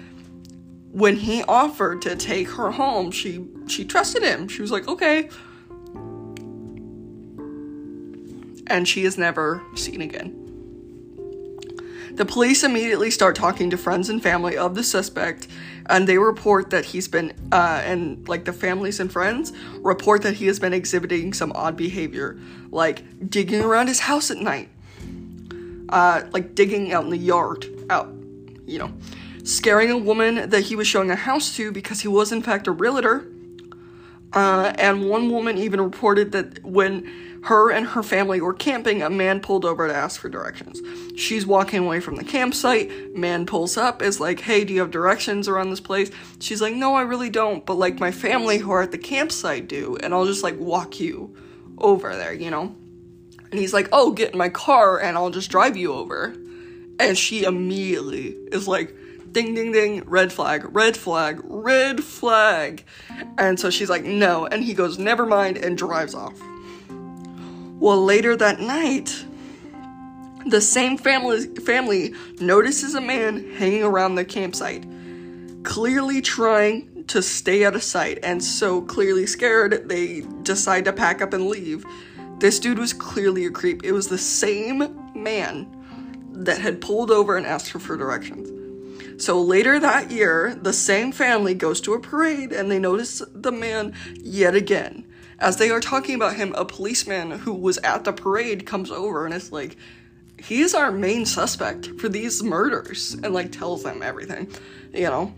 when 0.93 1.17
he 1.17 1.43
offered 1.45 2.03
to 2.03 2.17
take 2.17 2.49
her 2.51 2.71
home, 2.71 3.11
she 3.11 3.47
she 3.67 3.85
trusted 3.85 4.23
him. 4.23 4.49
She 4.49 4.63
was 4.63 4.71
like, 4.71 4.89
"Okay." 4.89 5.29
And 8.67 8.87
she 8.87 9.05
is 9.05 9.19
never 9.19 9.63
seen 9.75 10.01
again. 10.01 10.37
The 12.15 12.25
police 12.25 12.65
immediately 12.65 13.11
start 13.11 13.37
talking 13.37 13.71
to 13.71 13.77
friends 13.77 14.09
and 14.09 14.23
family 14.23 14.57
of 14.57 14.75
the 14.75 14.83
suspect, 14.83 15.47
and 15.87 16.07
they 16.07 16.19
report 16.19 16.71
that 16.71 16.85
he's 16.85 17.09
been, 17.09 17.33
uh, 17.53 17.83
and 17.85 18.29
like 18.29 18.45
the 18.45 18.53
families 18.53 19.01
and 19.01 19.11
friends 19.11 19.53
report 19.79 20.23
that 20.23 20.35
he 20.35 20.47
has 20.47 20.59
been 20.59 20.73
exhibiting 20.73 21.33
some 21.33 21.53
odd 21.55 21.77
behavior, 21.77 22.37
like 22.71 23.05
digging 23.31 23.63
around 23.63 23.87
his 23.87 24.01
house 24.01 24.31
at 24.31 24.39
night, 24.39 24.69
uh, 25.89 26.23
like 26.33 26.55
digging 26.55 26.93
out 26.93 27.05
in 27.05 27.11
the 27.11 27.17
yard, 27.17 27.67
out, 27.91 28.13
you 28.67 28.79
know, 28.79 28.93
scaring 29.45 29.91
a 29.91 29.99
woman 29.99 30.51
that 30.51 30.63
he 30.63 30.77
was 30.77 30.87
showing 30.87 31.11
a 31.11 31.17
house 31.17 31.55
to 31.57 31.73
because 31.73 32.01
he 32.01 32.09
was 32.09 32.33
in 32.33 32.43
fact 32.43 32.67
a 32.67 32.73
realtor. 32.73 33.27
Uh, 34.33 34.73
and 34.79 35.09
one 35.09 35.31
woman 35.31 35.59
even 35.59 35.81
reported 35.81 36.33
that 36.33 36.65
when 36.65 37.05
her 37.43 37.71
and 37.71 37.87
her 37.87 38.03
family 38.03 38.41
were 38.41 38.53
camping, 38.53 39.03
a 39.03 39.11
man 39.11 39.41
pulled 39.41 39.65
over 39.65 39.89
to 39.89 39.95
ask 39.95 40.21
for 40.21 40.29
directions. 40.29 40.81
She's 41.19 41.47
walking 41.47 41.85
away 41.85 42.01
from 42.01 42.17
the 42.17 42.25
campsite. 42.25 43.17
Man 43.17 43.47
pulls 43.47 43.77
up, 43.77 44.03
is 44.03 44.21
like, 44.21 44.41
Hey, 44.41 44.65
do 44.65 44.75
you 44.75 44.81
have 44.81 44.91
directions 44.91 45.49
around 45.49 45.71
this 45.71 45.81
place? 45.81 46.11
She's 46.39 46.61
like, 46.61 46.75
No, 46.75 46.95
I 46.95 47.03
really 47.03 47.31
don't, 47.31 47.65
but 47.65 47.75
like 47.75 47.99
my 47.99 48.13
family 48.13 48.59
who 48.59 48.71
are 48.71 48.83
at 48.83 48.93
the 48.93 48.99
campsite 48.99 49.69
do, 49.69 49.97
and 50.03 50.13
I'll 50.13 50.27
just 50.27 50.43
like 50.43 50.59
walk 50.59 51.01
you 51.01 51.35
over 51.79 52.15
there, 52.15 52.35
you 52.35 52.51
know? 52.51 52.75
And 53.51 53.59
he's 53.59 53.73
like, 53.73 53.89
Oh, 53.91 54.13
get 54.13 54.33
in 54.33 54.39
my 54.39 54.51
car 54.51 55.01
and 55.01 55.17
I'll 55.17 55.31
just 55.31 55.51
drive 55.51 55.77
you 55.77 55.95
over. 55.95 56.35
And 56.99 57.17
she 57.17 57.45
immediately 57.45 58.37
is 58.53 58.69
like, 58.69 58.95
Ding, 59.33 59.55
ding, 59.55 59.73
ding, 59.73 60.03
red 60.07 60.33
flag, 60.33 60.65
red 60.75 60.97
flag, 60.97 61.41
red 61.45 62.03
flag. 62.03 62.85
And 63.39 63.61
so 63.61 63.71
she's 63.71 63.91
like, 63.91 64.05
No. 64.05 64.47
And 64.47 64.65
he 64.65 64.75
goes, 64.75 64.99
Never 64.99 65.27
mind, 65.27 65.57
and 65.57 65.79
drives 65.79 66.15
off. 66.15 66.39
Well, 67.79 68.05
later 68.05 68.37
that 68.37 68.61
night, 68.61 69.25
the 70.47 70.61
same 70.61 70.99
family 70.99 71.47
family 71.61 72.15
notices 72.41 72.95
a 72.95 73.01
man 73.01 73.55
hanging 73.55 73.83
around 73.83 74.17
the 74.17 74.25
campsite, 74.25 74.85
clearly 75.63 76.21
trying 76.21 77.05
to 77.05 77.23
stay 77.23 77.65
out 77.65 77.75
of 77.75 77.83
sight, 77.83 78.19
and 78.23 78.43
so 78.43 78.83
clearly 78.83 79.27
scared, 79.27 79.89
they 79.89 80.23
decide 80.43 80.85
to 80.85 80.93
pack 80.93 81.23
up 81.23 81.33
and 81.33 81.47
leave. 81.49 81.85
This 82.39 82.59
dude 82.59 82.79
was 82.79 82.93
clearly 82.93 83.47
a 83.47 83.51
creep. 83.51 83.85
It 83.85 83.93
was 83.93 84.09
the 84.09 84.19
same 84.19 85.13
man 85.15 85.69
that 86.33 86.61
had 86.61 86.81
pulled 86.81 87.11
over 87.11 87.37
and 87.37 87.47
asked 87.47 87.71
her 87.71 87.79
for 87.79 87.97
directions. 87.97 88.60
So 89.21 89.39
later 89.43 89.79
that 89.79 90.11
year, 90.11 90.55
the 90.55 90.73
same 90.73 91.13
family 91.13 91.53
goes 91.53 91.81
to 91.83 91.93
a 91.93 92.01
parade 92.01 92.53
and 92.53 92.71
they 92.71 92.79
notice 92.79 93.23
the 93.35 93.53
man 93.53 93.95
yet 94.15 94.55
again. 94.55 95.07
As 95.39 95.59
they 95.59 95.71
are 95.71 95.81
talking 95.81 96.15
about 96.15 96.37
him, 96.37 96.55
a 96.55 96.65
policeman 96.65 97.31
who 97.31 97.53
was 97.53 97.77
at 97.79 98.05
the 98.05 98.13
parade 98.13 98.65
comes 98.65 98.91
over 98.91 99.27
and 99.27 99.35
is 99.35 99.53
like, 99.53 99.77
he 100.39 100.63
is 100.63 100.75
our 100.75 100.91
main 100.91 101.27
suspect 101.27 101.87
for 102.01 102.09
these 102.09 102.43
murders 102.43 103.13
and 103.23 103.35
like 103.35 103.53
tells 103.53 103.83
them 103.83 104.03
everything, 104.03 104.51
you 104.95 105.03
know. 105.03 105.35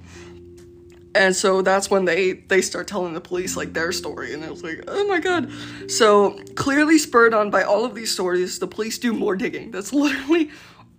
And 1.14 1.35
so 1.35 1.61
that's 1.61 1.90
when 1.90 2.05
they 2.05 2.33
they 2.33 2.62
start 2.62 2.87
telling 2.87 3.12
the 3.12 3.21
police 3.21 3.57
like 3.57 3.75
their 3.75 3.92
story 3.92 4.33
and 4.33 4.42
it 4.42 4.51
was 4.51 4.62
like, 4.62 4.83
"Oh 4.88 5.07
my 5.07 5.21
god." 5.21 5.51
So, 5.88 6.38
clearly 6.55 6.97
spurred 6.97 7.35
on 7.35 7.51
by 7.51 7.64
all 7.64 7.85
of 7.85 7.95
these 7.95 8.11
stories, 8.11 8.59
the 8.61 8.66
police 8.66 8.97
do 8.97 9.12
more 9.12 9.37
digging. 9.37 9.73
That's 9.73 9.92
literally 10.05 10.51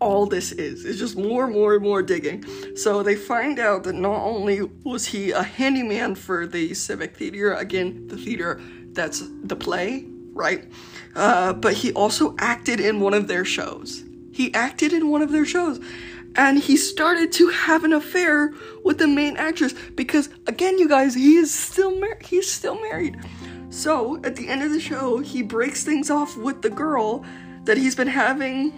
all 0.04 0.26
this 0.26 0.52
is. 0.52 0.86
It's 0.86 1.00
just 1.00 1.16
more 1.18 1.46
and 1.46 1.54
more 1.54 1.76
and 1.76 1.84
more 1.84 2.02
digging. 2.04 2.44
So 2.76 3.04
they 3.04 3.16
find 3.16 3.60
out 3.60 3.84
that 3.86 3.96
not 3.96 4.22
only 4.24 4.62
was 4.84 5.06
he 5.08 5.32
a 5.32 5.44
handyman 5.44 6.16
for 6.16 6.46
the 6.46 6.74
Civic 6.74 7.16
Theater, 7.18 7.54
again, 7.54 8.08
the 8.08 8.18
theater 8.18 8.62
that's 8.94 9.24
the 9.44 9.56
play, 9.56 10.06
right? 10.34 10.64
Uh, 11.16 11.54
but 11.54 11.74
he 11.74 11.94
also 11.94 12.36
acted 12.40 12.80
in 12.80 13.00
one 13.00 13.14
of 13.14 13.28
their 13.28 13.46
shows. 13.46 14.04
He 14.32 14.54
acted 14.54 14.94
in 14.94 15.10
one 15.10 15.22
of 15.22 15.32
their 15.32 15.46
shows. 15.46 15.80
and 16.36 16.58
he 16.58 16.76
started 16.78 17.32
to 17.32 17.50
have 17.50 17.84
an 17.84 17.94
affair 17.94 18.54
with 18.84 18.98
the 18.98 19.08
main 19.08 19.38
actress 19.38 19.74
because 19.96 20.30
again 20.48 20.80
you 20.80 20.88
guys 20.90 21.14
he 21.14 21.36
is 21.36 21.54
still 21.54 21.94
married 22.00 22.26
he's 22.26 22.50
still 22.50 22.80
married 22.82 23.16
so 23.70 24.18
at 24.24 24.36
the 24.36 24.48
end 24.48 24.64
of 24.64 24.72
the 24.72 24.80
show 24.80 25.20
he 25.20 25.42
breaks 25.44 25.84
things 25.84 26.10
off 26.10 26.36
with 26.38 26.62
the 26.62 26.70
girl 26.70 27.24
that 27.66 27.78
he's 27.78 27.96
been 27.96 28.08
having 28.08 28.74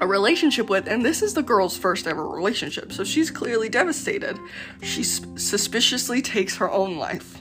a 0.00 0.06
relationship 0.06 0.68
with 0.68 0.86
and 0.86 1.04
this 1.04 1.22
is 1.22 1.34
the 1.34 1.42
girl's 1.42 1.76
first 1.76 2.06
ever 2.06 2.26
relationship 2.26 2.92
so 2.92 3.04
she's 3.04 3.30
clearly 3.30 3.68
devastated 3.68 4.38
she 4.82 5.02
suspiciously 5.02 6.22
takes 6.22 6.56
her 6.56 6.70
own 6.70 6.96
life 6.96 7.38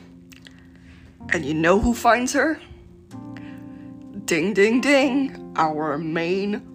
and 1.30 1.46
you 1.46 1.54
know 1.54 1.80
who 1.80 1.94
finds 1.94 2.34
her 2.34 2.60
ding 4.26 4.54
ding 4.54 4.82
ding 4.82 5.54
our 5.56 5.98
main 5.98 6.70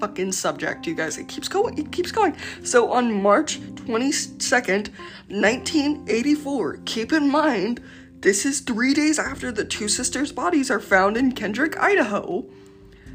fucking 0.00 0.32
subject, 0.32 0.86
you 0.86 0.94
guys. 0.94 1.18
It 1.18 1.28
keeps 1.28 1.46
going. 1.46 1.78
It 1.78 1.92
keeps 1.92 2.10
going. 2.10 2.34
So 2.64 2.90
on 2.90 3.22
March 3.22 3.60
22nd, 3.60 4.88
1984, 5.28 6.78
keep 6.86 7.12
in 7.12 7.30
mind, 7.30 7.82
this 8.20 8.44
is 8.44 8.60
three 8.60 8.94
days 8.94 9.18
after 9.18 9.52
the 9.52 9.64
two 9.64 9.88
sisters' 9.88 10.32
bodies 10.32 10.70
are 10.70 10.80
found 10.80 11.16
in 11.16 11.32
Kendrick, 11.32 11.78
Idaho. 11.78 12.46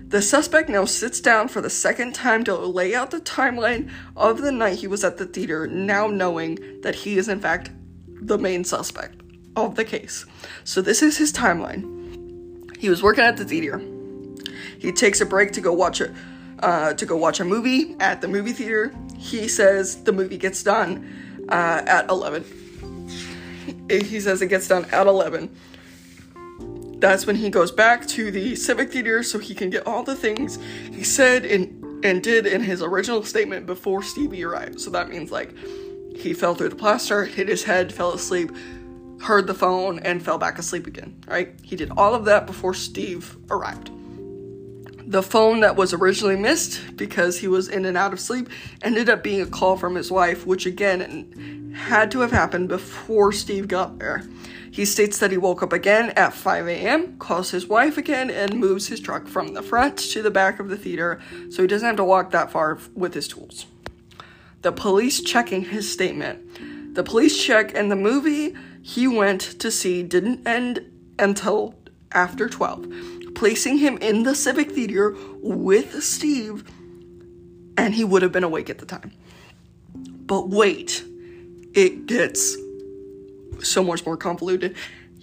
The 0.08 0.22
suspect 0.22 0.70
now 0.70 0.86
sits 0.86 1.20
down 1.20 1.48
for 1.48 1.62
the 1.62 1.70
second 1.70 2.13
time 2.13 2.44
to 2.44 2.56
lay 2.56 2.94
out 2.94 3.12
the 3.12 3.20
timeline 3.20 3.89
of 4.15 4.41
the 4.41 4.52
night 4.52 4.80
he 4.80 4.88
was 4.88 5.04
at 5.04 5.18
the 5.18 5.26
theater, 5.26 5.68
now 5.68 6.08
knowing 6.08 6.60
that 6.82 6.96
he 6.96 7.18
is, 7.18 7.28
in 7.28 7.39
fact, 7.39 7.72
the 8.08 8.38
main 8.38 8.63
suspect 8.63 9.22
of 9.56 9.76
the 9.76 9.84
case. 9.84 10.26
So, 10.63 10.82
this 10.82 11.02
is 11.02 11.18
his 11.18 11.34
timeline. 11.34 12.78
He 12.78 12.89
was 12.89 13.02
working 13.02 13.24
at 13.24 13.38
the 13.38 13.46
theater. 13.46 13.82
He 14.78 14.91
takes 14.91 15.22
a 15.22 15.26
break 15.26 15.52
to 15.54 15.62
go 15.62 15.74
watch 15.74 16.02
it 16.02 16.12
uh, 16.60 16.94
to 16.94 17.06
go 17.06 17.15
watch 17.18 17.39
a 17.39 17.46
movie 17.46 17.96
at 18.00 18.22
the 18.22 18.28
movie 18.28 18.54
theater. 18.54 18.94
He 19.18 19.48
says 19.48 20.04
the 20.04 20.12
movie 20.12 20.38
gets 20.38 20.63
done 20.63 21.46
uh, 21.50 21.84
at 21.86 22.10
11. 22.10 22.46
He 23.89 24.20
says 24.20 24.41
it 24.41 24.48
gets 24.48 24.68
done 24.68 24.86
at 24.91 25.08
11. 25.08 25.50
That's 27.06 27.28
when 27.28 27.36
he 27.36 27.52
goes 27.52 27.72
back 27.72 28.08
to 28.08 28.32
the 28.32 28.56
Civic 28.56 28.91
Theater 28.91 29.22
so 29.22 29.38
he 29.38 29.54
can 29.54 29.70
get 29.70 29.86
all 29.86 30.02
the 30.02 30.15
things 30.15 30.58
he 30.91 31.04
said 31.04 31.46
and, 31.46 32.04
and 32.04 32.24
did 32.24 32.48
in 32.48 32.63
his 32.63 32.82
original 32.82 33.22
statement 33.22 33.68
before 33.68 34.02
Stevie 34.02 34.44
arrived. 34.44 34.82
So 34.82 34.89
that 34.89 35.08
means 35.08 35.32
like 35.32 35.56
he 36.15 36.34
fell 36.34 36.56
through 36.56 36.70
the 36.70 36.76
plaster, 36.76 37.24
hit 37.24 37.48
his 37.48 37.63
head, 37.63 37.94
fell 37.94 38.12
asleep, 38.12 38.50
heard 39.22 39.46
the 39.46 39.54
phone, 39.54 40.00
and 40.00 40.20
fell 40.20 40.39
back 40.39 40.58
asleep 40.58 40.88
again, 40.88 41.15
right? 41.28 41.54
He 41.62 41.76
did 41.76 41.91
all 41.96 42.15
of 42.15 42.26
that 42.26 42.48
before 42.48 42.74
Steve 42.74 43.38
arrived. 43.52 43.91
The 45.06 45.22
phone 45.22 45.60
that 45.60 45.76
was 45.76 45.94
originally 45.94 46.38
missed 46.38 46.98
because 46.98 47.38
he 47.38 47.48
was 47.48 47.68
in 47.68 47.86
and 47.86 47.96
out 47.96 48.13
of 48.13 48.20
sleep 48.20 48.50
ended 48.82 49.12
up 49.12 49.22
being 49.22 49.41
a 49.41 49.46
call 49.46 49.78
from 49.78 49.94
his 49.94 50.10
wife, 50.10 50.48
which 50.48 50.65
again 50.65 51.72
had 51.76 52.10
to 52.10 52.22
have 52.22 52.32
happened 52.32 52.68
before 52.68 53.32
Steve 53.32 53.68
got 53.68 54.00
there. 54.00 54.24
He 54.76 54.84
states 54.84 55.20
that 55.20 55.32
he 55.32 55.38
woke 55.38 55.64
up 55.64 55.72
again 55.72 56.10
at 56.18 56.34
5 56.34 56.68
a.m., 56.68 57.18
calls 57.18 57.52
his 57.52 57.66
wife 57.66 57.98
again, 57.98 58.30
and 58.30 58.60
moves 58.60 58.90
his 58.90 59.00
truck 59.00 59.26
from 59.26 59.54
the 59.54 59.62
front 59.62 59.98
to 59.98 60.22
the 60.22 60.30
back 60.30 60.60
of 60.60 60.68
the 60.68 60.76
theater 60.76 61.22
so 61.50 61.62
he 61.62 61.68
doesn't 61.70 61.88
have 61.88 61.96
to 61.96 62.04
walk 62.04 62.32
that 62.32 62.52
far 62.52 62.78
with 62.94 63.14
his 63.14 63.30
tools. 63.30 63.68
The 64.64 64.74
police 64.74 65.22
checking 65.22 65.62
his 65.62 65.90
statement. 65.90 66.94
The 66.94 67.04
police 67.04 67.42
check 67.42 67.74
and 67.74 67.90
the 67.90 67.96
movie 67.96 68.54
he 68.82 69.08
went 69.08 69.40
to 69.62 69.72
see 69.72 70.04
didn't 70.04 70.46
end 70.46 70.92
until 71.18 71.76
after 72.12 72.50
12 72.50 72.86
placing 73.34 73.78
him 73.78 73.98
in 74.00 74.24
the 74.24 74.36
Civic 74.36 74.72
Theater 74.72 75.16
with 75.42 76.04
Steve, 76.04 76.70
and 77.78 77.94
he 77.94 78.04
would 78.04 78.24
have 78.24 78.34
been 78.34 78.44
awake 78.44 78.70
at 78.70 78.80
the 78.80 78.86
time. 78.86 79.14
But 79.94 80.50
wait, 80.50 81.06
it 81.74 82.08
gets 82.08 82.58
so 83.63 83.84
much 83.84 84.06
more 84.06 84.18
convoluted. 84.18 84.76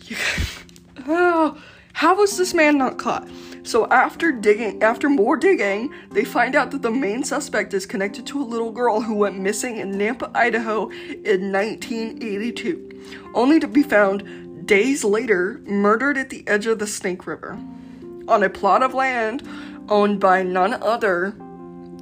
oh, 1.07 1.61
how 1.93 2.17
was 2.17 2.37
this 2.37 2.55
man 2.55 2.79
not 2.79 2.99
caught? 2.99 3.29
So 3.65 3.87
after 3.89 4.33
digging, 4.33 4.83
after 4.83 5.09
more 5.09 5.37
digging, 5.37 5.95
they 6.11 6.25
find 6.25 6.57
out 6.57 6.73
that 6.73 6.83
the 6.83 6.91
main 6.91 7.23
suspect 7.23 7.75
is 7.75 7.87
connected 7.87 8.27
to 8.27 8.41
a 8.41 8.45
little 8.45 8.73
girl 8.73 9.01
who 9.01 9.15
went 9.15 9.39
missing 9.39 9.77
in 9.77 9.93
Nampa, 9.93 10.31
Idaho 10.35 10.91
in 10.91 11.53
1982, 11.53 13.31
only 13.35 13.61
to 13.61 13.69
be 13.69 13.83
found 13.83 14.67
days 14.67 15.05
later 15.05 15.61
murdered 15.65 16.19
at 16.19 16.31
the 16.31 16.47
edge 16.49 16.67
of 16.67 16.79
the 16.79 16.87
Snake 16.87 17.27
River 17.27 17.59
on 18.29 18.43
a 18.43 18.51
plot 18.51 18.83
of 18.83 18.95
land 18.95 19.47
owned 19.89 20.21
by 20.21 20.43
none 20.43 20.75
other 20.83 21.35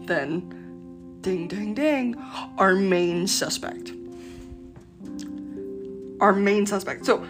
than 0.03 1.19
ding 1.21 1.49
ding 1.49 1.75
ding 1.75 2.14
our 2.59 2.75
main 2.75 3.27
suspect 3.27 3.93
our 6.21 6.33
main 6.33 6.67
suspect 6.67 7.05
so 7.05 7.27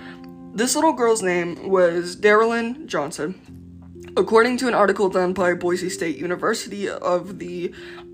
this 0.53 0.75
little 0.75 0.93
girl's 0.93 1.23
name 1.23 1.69
was 1.69 2.17
Daralyn 2.17 2.87
Johnson 2.87 3.41
according 4.17 4.57
to 4.59 4.69
an 4.69 4.75
article 4.75 5.09
done 5.09 5.33
by 5.33 5.55
Boise 5.55 5.89
State 5.89 6.17
University 6.17 6.89
of 6.89 7.39
the 7.39 7.73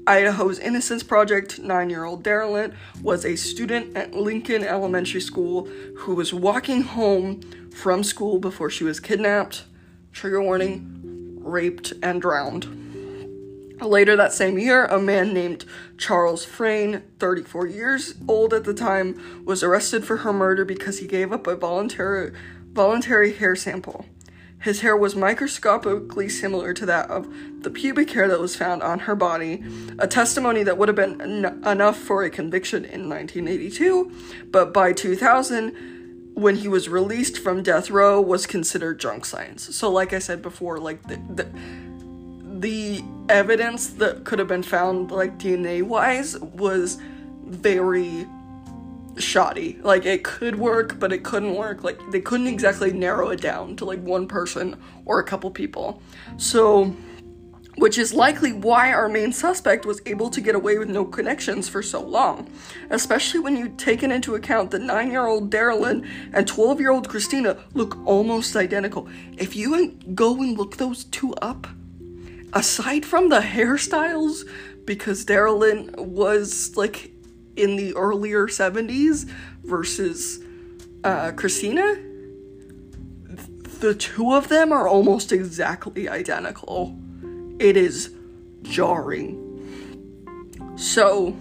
Idaho's 0.08 0.60
Innocence 0.60 1.02
Project, 1.02 1.58
nine 1.58 1.90
year 1.90 2.04
old 2.04 2.22
Darylyn 2.22 2.74
was 3.02 3.24
a 3.24 3.34
student 3.34 3.96
at 3.96 4.14
Lincoln 4.14 4.62
Elementary 4.62 5.20
School 5.20 5.66
who 5.96 6.14
was 6.14 6.32
walking 6.32 6.82
home 6.82 7.40
from 7.72 8.04
school 8.04 8.38
before 8.38 8.70
she 8.70 8.84
was 8.84 9.00
kidnapped, 9.00 9.64
trigger 10.12 10.40
warning, 10.40 11.38
raped, 11.40 11.92
and 12.02 12.22
drowned. 12.22 12.85
Later 13.80 14.16
that 14.16 14.32
same 14.32 14.58
year, 14.58 14.86
a 14.86 14.98
man 14.98 15.34
named 15.34 15.64
Charles 15.98 16.44
Fain, 16.44 17.02
34 17.18 17.66
years 17.66 18.14
old 18.26 18.54
at 18.54 18.64
the 18.64 18.72
time, 18.72 19.44
was 19.44 19.62
arrested 19.62 20.04
for 20.04 20.18
her 20.18 20.32
murder 20.32 20.64
because 20.64 20.98
he 20.98 21.06
gave 21.06 21.30
up 21.30 21.46
a 21.46 21.56
voluntary, 21.56 22.32
voluntary 22.72 23.34
hair 23.34 23.54
sample. 23.54 24.06
His 24.62 24.80
hair 24.80 24.96
was 24.96 25.14
microscopically 25.14 26.28
similar 26.30 26.72
to 26.72 26.86
that 26.86 27.10
of 27.10 27.28
the 27.62 27.70
pubic 27.70 28.10
hair 28.10 28.26
that 28.28 28.40
was 28.40 28.56
found 28.56 28.82
on 28.82 29.00
her 29.00 29.14
body, 29.14 29.62
a 29.98 30.08
testimony 30.08 30.62
that 30.62 30.78
would 30.78 30.88
have 30.88 30.96
been 30.96 31.20
en- 31.20 31.62
enough 31.64 31.98
for 31.98 32.24
a 32.24 32.30
conviction 32.30 32.84
in 32.84 33.08
1982, 33.08 34.10
but 34.50 34.72
by 34.72 34.92
2000, 34.92 36.32
when 36.32 36.56
he 36.56 36.68
was 36.68 36.88
released 36.88 37.38
from 37.38 37.62
death 37.62 37.90
row 37.90 38.20
was 38.20 38.46
considered 38.46 39.00
junk 39.00 39.24
science. 39.24 39.74
So 39.74 39.90
like 39.90 40.12
I 40.12 40.18
said 40.18 40.42
before, 40.42 40.78
like 40.78 41.02
the 41.04 41.16
the, 41.34 41.48
the 42.60 43.02
evidence 43.28 43.88
that 43.88 44.24
could 44.24 44.38
have 44.38 44.48
been 44.48 44.62
found 44.62 45.10
like 45.10 45.38
DNA 45.38 45.82
wise 45.82 46.38
was 46.38 46.98
very 47.44 48.26
shoddy. 49.18 49.78
Like 49.82 50.04
it 50.04 50.24
could 50.24 50.56
work, 50.56 50.98
but 50.98 51.12
it 51.12 51.24
couldn't 51.24 51.54
work. 51.54 51.82
Like 51.82 51.98
they 52.10 52.20
couldn't 52.20 52.46
exactly 52.46 52.92
narrow 52.92 53.30
it 53.30 53.40
down 53.40 53.76
to 53.76 53.84
like 53.84 54.00
one 54.00 54.28
person 54.28 54.76
or 55.04 55.18
a 55.18 55.24
couple 55.24 55.50
people. 55.50 56.02
So 56.36 56.94
which 57.76 57.98
is 57.98 58.14
likely 58.14 58.52
why 58.52 58.90
our 58.92 59.08
main 59.08 59.32
suspect 59.32 59.84
was 59.84 60.00
able 60.06 60.30
to 60.30 60.40
get 60.40 60.54
away 60.54 60.78
with 60.78 60.88
no 60.88 61.04
connections 61.04 61.68
for 61.68 61.82
so 61.82 62.00
long, 62.00 62.50
especially 62.88 63.38
when 63.40 63.54
you 63.54 63.68
take 63.76 64.02
into 64.02 64.34
account 64.34 64.70
that 64.70 64.80
9 64.80 65.10
year 65.10 65.26
old 65.26 65.50
Daralyn 65.50 66.08
and 66.32 66.48
12 66.48 66.80
year 66.80 66.90
old 66.90 67.08
Christina 67.08 67.58
look 67.74 67.98
almost 68.06 68.56
identical. 68.56 69.08
If 69.36 69.54
you 69.54 69.92
go 70.14 70.40
and 70.40 70.56
look 70.56 70.78
those 70.78 71.04
two 71.04 71.34
up, 71.34 71.66
aside 72.52 73.04
from 73.04 73.28
the 73.28 73.40
hairstyles, 73.40 74.48
because 74.84 75.24
Daralyn 75.24 75.96
was 75.98 76.76
like 76.76 77.10
in 77.56 77.76
the 77.76 77.94
earlier 77.94 78.46
70s 78.46 79.28
versus 79.64 80.42
uh, 81.04 81.32
Christina, 81.32 81.96
the 83.80 83.94
two 83.94 84.32
of 84.32 84.48
them 84.48 84.72
are 84.72 84.88
almost 84.88 85.32
exactly 85.32 86.08
identical 86.08 86.96
it 87.58 87.76
is 87.76 88.14
jarring. 88.62 89.42
So, 90.76 91.36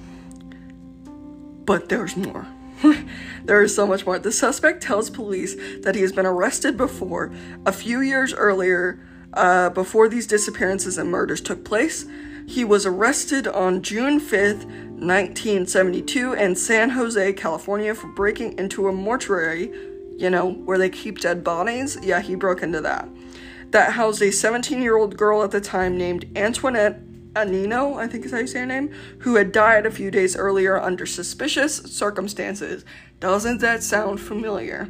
but 1.66 1.90
there's 1.90 2.16
more. 2.16 2.48
there 3.44 3.62
is 3.64 3.76
so 3.76 3.86
much 3.86 4.06
more. 4.06 4.20
The 4.20 4.32
suspect 4.32 4.84
tells 4.84 5.10
police 5.10 5.56
that 5.82 5.96
he 5.96 6.02
has 6.02 6.12
been 6.12 6.26
arrested 6.26 6.78
before, 6.78 7.34
a 7.66 7.72
few 7.72 8.02
years 8.02 8.34
earlier, 8.34 9.00
uh, 9.36 9.70
before 9.70 10.10
these 10.10 10.28
disappearances 10.28 10.98
and 10.98 11.10
murders 11.10 11.42
took 11.42 11.64
place. 11.64 12.06
He 12.48 12.64
was 12.64 12.86
arrested 12.86 13.48
on 13.48 13.82
June 13.82 14.20
5th, 14.20 14.66
1972, 14.66 16.34
in 16.34 16.56
San 16.56 16.92
Jose, 16.92 17.34
California, 17.34 17.96
for 17.96 18.08
breaking 18.08 18.58
into 18.60 18.88
a 18.88 18.92
mortuary, 18.92 19.72
you 20.18 20.30
know, 20.30 20.52
where 20.52 20.78
they 20.78 20.90
keep 20.90 21.20
dead 21.20 21.44
bodies. 21.44 21.98
Yeah, 22.04 22.22
he 22.22 22.36
broke 22.36 22.62
into 22.62 22.82
that 22.82 23.10
that 23.76 23.92
housed 23.92 24.22
a 24.22 24.32
17 24.32 24.82
year 24.82 24.96
old 24.96 25.18
girl 25.18 25.44
at 25.44 25.52
the 25.52 25.60
time 25.60 25.98
named 25.98 26.26
Antoinette 26.38 27.02
Anino, 27.34 27.98
I 27.98 28.08
think 28.08 28.24
is 28.26 28.32
how 28.32 28.38
you 28.38 28.48
say 28.48 28.60
her 28.60 28.66
name, 28.66 28.90
who 29.20 29.36
had 29.36 29.52
died 29.52 29.86
a 29.86 29.92
few 29.92 30.10
days 30.10 30.38
earlier 30.38 30.80
under 30.80 31.06
suspicious 31.06 31.78
circumstances. 31.78 32.86
Doesn't 33.20 33.60
that 33.60 33.84
sound 33.84 34.22
familiar? 34.22 34.90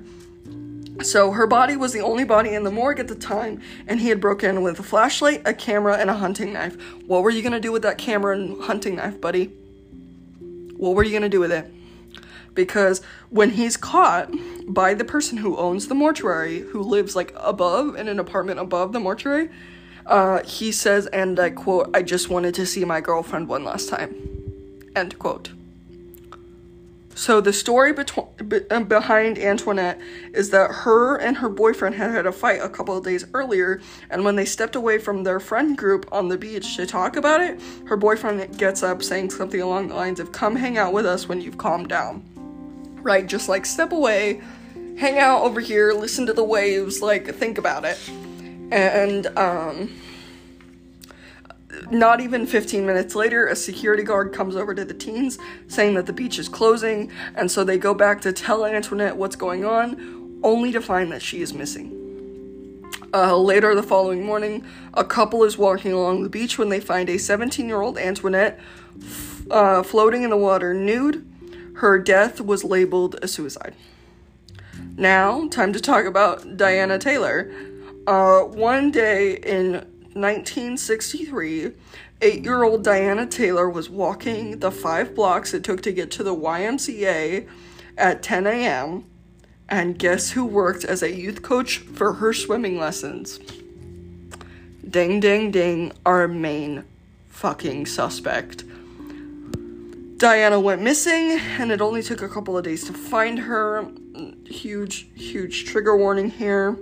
So 1.02 1.32
her 1.32 1.48
body 1.48 1.76
was 1.76 1.94
the 1.94 2.02
only 2.02 2.24
body 2.24 2.54
in 2.54 2.64
the 2.64 2.72
morgue 2.72 3.00
at 3.00 3.08
the 3.08 3.16
time, 3.16 3.62
and 3.88 4.00
he 4.00 4.10
had 4.10 4.22
broken 4.22 4.52
in 4.52 4.62
with 4.62 4.80
a 4.80 4.84
flashlight, 4.84 5.42
a 5.46 5.54
camera, 5.54 5.98
and 5.98 6.10
a 6.10 6.16
hunting 6.16 6.54
knife. 6.54 6.78
What 7.06 7.24
were 7.24 7.30
you 7.30 7.42
gonna 7.42 7.60
do 7.60 7.72
with 7.72 7.82
that 7.82 7.98
camera 7.98 8.36
and 8.36 8.62
hunting 8.64 8.96
knife, 8.96 9.20
buddy? 9.20 9.52
What 10.78 10.96
were 10.96 11.04
you 11.04 11.20
to 11.20 11.30
do 11.30 11.40
with 11.40 11.52
it? 11.52 11.72
Because 12.54 13.02
when 13.30 13.52
he's 13.52 13.78
caught 13.78 14.30
by 14.68 14.94
the 14.94 15.06
person 15.06 15.38
who 15.38 15.58
owns 15.58 15.88
the 15.88 15.96
mortuary, 15.96 16.60
who 16.60 16.82
lives 16.82 17.16
like 17.16 17.34
above 17.36 17.96
in 17.96 18.08
an 18.08 18.20
apartment 18.20 18.60
above 18.60 18.94
the 18.94 19.00
mortuary, 19.00 19.50
uh, 20.06 20.44
he 20.44 20.72
says, 20.72 21.08
and 21.08 21.40
I 21.40 21.50
quote, 21.50 21.90
I 21.94 22.02
just 22.02 22.30
wanted 22.30 22.54
to 22.56 22.66
see 22.66 22.86
my 22.86 23.02
girlfriend 23.02 23.48
one 23.48 23.64
last 23.64 23.90
time. 23.90 24.16
End 24.96 25.18
quote. 25.20 25.52
So 27.16 27.40
the 27.40 27.54
story 27.54 27.96
uh, 27.98 28.80
behind 28.82 29.40
Antoinette 29.40 30.00
is 30.34 30.50
that 30.50 30.70
her 30.70 31.16
and 31.16 31.38
her 31.38 31.48
boyfriend 31.48 31.96
had 31.96 32.12
had 32.12 32.26
a 32.26 32.32
fight 32.32 32.60
a 32.62 32.68
couple 32.68 32.98
of 32.98 33.06
days 33.06 33.26
earlier, 33.34 33.80
and 34.10 34.26
when 34.26 34.36
they 34.36 34.44
stepped 34.44 34.76
away 34.76 34.98
from 34.98 35.24
their 35.24 35.40
friend 35.40 35.78
group 35.78 36.08
on 36.12 36.28
the 36.28 36.38
beach 36.38 36.76
to 36.76 36.86
talk 36.86 37.16
about 37.16 37.40
it, 37.40 37.60
her 37.86 37.96
boyfriend 37.96 38.58
gets 38.58 38.84
up 38.84 39.02
saying 39.02 39.30
something 39.30 39.62
along 39.62 39.88
the 39.88 39.96
lines 39.96 40.20
of 40.20 40.34
"Come 40.34 40.58
hang 40.58 40.78
out 40.78 40.92
with 40.92 41.06
us 41.06 41.28
when 41.28 41.40
you've 41.40 41.58
calmed 41.58 41.88
down." 41.88 42.22
Right, 43.02 43.26
just 43.26 43.48
like 43.48 43.66
step 43.66 43.94
away, 43.94 44.42
hang 44.98 45.18
out 45.18 45.42
over 45.42 45.62
here, 45.62 45.94
listen 45.94 46.26
to 46.26 46.34
the 46.34 46.44
waves, 46.44 47.02
like 47.02 47.34
think 47.34 47.58
about 47.58 47.86
it. 47.86 47.98
And 48.72 49.28
um 49.38 49.90
not 51.92 52.22
even 52.22 52.46
15 52.46 52.86
minutes 52.86 53.16
later, 53.16 53.48
a 53.48 53.56
security 53.56 54.04
guard 54.04 54.34
comes 54.34 54.56
over 54.56 54.74
to 54.74 54.86
the 54.86 54.94
teens 54.94 55.38
saying 55.68 55.96
that 55.96 56.06
the 56.06 56.14
beach 56.14 56.40
is 56.40 56.50
closing, 56.50 57.12
and 57.36 57.50
so 57.50 57.64
they 57.64 57.78
go 57.78 57.94
back 57.94 58.22
to 58.22 58.34
tell 58.34 58.66
Antoinette 58.66 59.18
what's 59.18 59.36
going 59.36 59.66
on, 59.66 60.40
only 60.44 60.72
to 60.72 60.82
find 60.82 61.12
that 61.12 61.22
she 61.22 61.42
is 61.42 61.54
missing. 61.54 62.02
Uh, 63.14 63.38
later 63.38 63.74
the 63.76 63.84
following 63.84 64.26
morning, 64.26 64.66
a 64.94 65.04
couple 65.04 65.44
is 65.44 65.58
walking 65.58 65.94
along 65.94 66.24
the 66.24 66.30
beach 66.30 66.58
when 66.58 66.70
they 66.70 66.82
find 66.82 67.10
a 67.10 67.18
17 67.18 67.66
year 67.66 67.82
old 67.82 67.98
Antoinette 67.98 68.60
f- 69.02 69.50
uh, 69.50 69.84
floating 69.84 70.24
in 70.24 70.30
the 70.30 70.38
water 70.38 70.74
nude. 70.74 71.26
Her 71.76 71.98
death 71.98 72.42
was 72.42 72.64
labeled 72.64 73.18
a 73.22 73.28
suicide. 73.28 73.74
Now, 74.98 75.48
time 75.50 75.72
to 75.74 75.80
talk 75.80 76.06
about 76.06 76.58
Diana 76.58 76.98
Taylor. 76.98 77.54
Uh, 78.08 78.42
one 78.42 78.92
day 78.92 79.38
in 79.38 79.86
1963, 80.16 81.74
eight 82.22 82.44
year 82.44 82.64
old 82.64 82.86
Diana 82.86 83.26
Taylor 83.26 83.70
was 83.70 83.90
walking 83.90 84.60
the 84.60 84.72
five 84.72 85.14
blocks 85.14 85.54
it 85.54 85.62
took 85.62 85.82
to 85.82 85.92
get 85.92 86.10
to 86.12 86.24
the 86.24 86.34
YMCA 86.34 87.46
at 87.98 88.24
10 88.24 88.48
a.m. 88.48 89.04
And 89.68 90.00
guess 90.00 90.32
who 90.32 90.46
worked 90.46 90.86
as 90.86 91.04
a 91.04 91.14
youth 91.14 91.42
coach 91.42 91.80
for 91.80 92.14
her 92.14 92.32
swimming 92.32 92.80
lessons? 92.80 93.40
Ding, 94.90 95.20
ding, 95.20 95.52
ding, 95.52 95.92
our 96.06 96.30
main 96.30 96.86
fucking 97.28 97.86
suspect. 97.86 98.64
Diana 100.16 100.62
went 100.62 100.82
missing, 100.82 101.38
and 101.60 101.74
it 101.74 101.82
only 101.82 102.02
took 102.02 102.22
a 102.22 102.30
couple 102.30 102.58
of 102.58 102.64
days 102.64 102.86
to 102.86 102.94
find 102.94 103.38
her. 103.40 103.86
Huge, 104.46 105.10
huge 105.14 105.66
trigger 105.66 105.98
warning 105.98 106.30
here. 106.30 106.78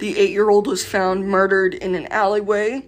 The 0.00 0.18
eight 0.18 0.30
year 0.30 0.48
old 0.48 0.66
was 0.66 0.82
found 0.82 1.28
murdered 1.28 1.74
in 1.74 1.94
an 1.94 2.06
alleyway. 2.06 2.86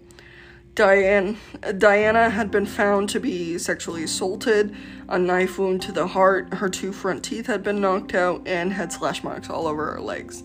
Diane, 0.75 1.37
Diana 1.77 2.31
had 2.31 2.51
been 2.51 2.65
found 2.65 3.11
to 3.11 3.21
be 3.21 3.59
sexually 3.59 4.03
assaulted, 4.05 4.75
a 5.11 5.19
knife 5.19 5.59
wound 5.59 5.83
to 5.83 5.93
the 5.93 6.07
heart, 6.07 6.55
her 6.55 6.71
two 6.71 6.91
front 6.91 7.23
teeth 7.23 7.47
had 7.47 7.63
been 7.63 7.83
knocked 7.83 8.15
out, 8.15 8.49
and 8.49 8.73
had 8.73 8.91
slash 8.91 9.23
marks 9.23 9.51
all 9.51 9.67
over 9.67 9.93
her 9.93 10.01
legs. 10.01 10.43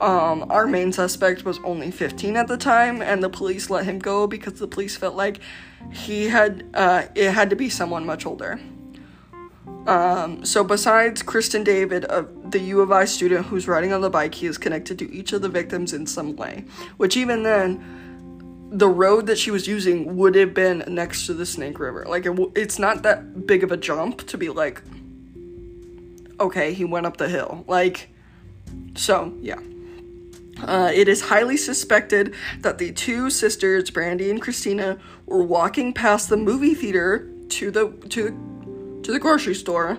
Um, 0.00 0.44
our 0.50 0.66
main 0.66 0.90
suspect 0.90 1.44
was 1.44 1.60
only 1.62 1.92
15 1.92 2.36
at 2.36 2.48
the 2.48 2.56
time, 2.56 3.00
and 3.00 3.22
the 3.22 3.30
police 3.30 3.70
let 3.70 3.84
him 3.84 4.00
go 4.00 4.26
because 4.26 4.54
the 4.54 4.66
police 4.66 4.96
felt 4.96 5.14
like 5.14 5.38
he 5.92 6.26
had 6.26 6.68
uh, 6.74 7.04
it 7.14 7.30
had 7.30 7.50
to 7.50 7.56
be 7.56 7.68
someone 7.68 8.04
much 8.04 8.26
older. 8.26 8.58
Um, 9.86 10.44
so 10.44 10.62
besides 10.62 11.22
Kristin 11.22 11.64
David, 11.64 12.04
uh, 12.04 12.24
the 12.50 12.60
U 12.60 12.80
of 12.80 12.92
I 12.92 13.06
student 13.06 13.46
who's 13.46 13.66
riding 13.66 13.92
on 13.92 14.00
the 14.00 14.10
bike, 14.10 14.34
he 14.34 14.46
is 14.46 14.58
connected 14.58 14.98
to 14.98 15.12
each 15.12 15.32
of 15.32 15.42
the 15.42 15.48
victims 15.48 15.92
in 15.92 16.06
some 16.06 16.36
way. 16.36 16.64
Which 16.96 17.16
even 17.16 17.42
then, 17.42 18.70
the 18.70 18.88
road 18.88 19.26
that 19.26 19.38
she 19.38 19.50
was 19.50 19.66
using 19.66 20.16
would 20.16 20.34
have 20.36 20.54
been 20.54 20.84
next 20.86 21.26
to 21.26 21.34
the 21.34 21.46
Snake 21.46 21.78
River. 21.78 22.04
Like 22.06 22.24
it 22.26 22.30
w- 22.30 22.52
it's 22.54 22.78
not 22.78 23.02
that 23.02 23.46
big 23.46 23.64
of 23.64 23.72
a 23.72 23.76
jump 23.76 24.26
to 24.28 24.38
be 24.38 24.48
like, 24.48 24.82
okay, 26.38 26.72
he 26.72 26.84
went 26.84 27.06
up 27.06 27.16
the 27.16 27.28
hill. 27.28 27.64
Like, 27.66 28.10
so 28.94 29.34
yeah. 29.40 29.58
Uh, 30.62 30.90
it 30.92 31.08
is 31.08 31.22
highly 31.22 31.56
suspected 31.56 32.34
that 32.58 32.76
the 32.76 32.92
two 32.92 33.30
sisters, 33.30 33.90
Brandy 33.90 34.30
and 34.30 34.42
Christina, 34.42 34.98
were 35.24 35.42
walking 35.42 35.94
past 35.94 36.28
the 36.28 36.36
movie 36.36 36.74
theater 36.74 37.30
to 37.48 37.70
the 37.70 37.88
to 38.10 38.24
the 38.24 38.49
to 39.02 39.12
the 39.12 39.18
grocery 39.18 39.54
store 39.54 39.98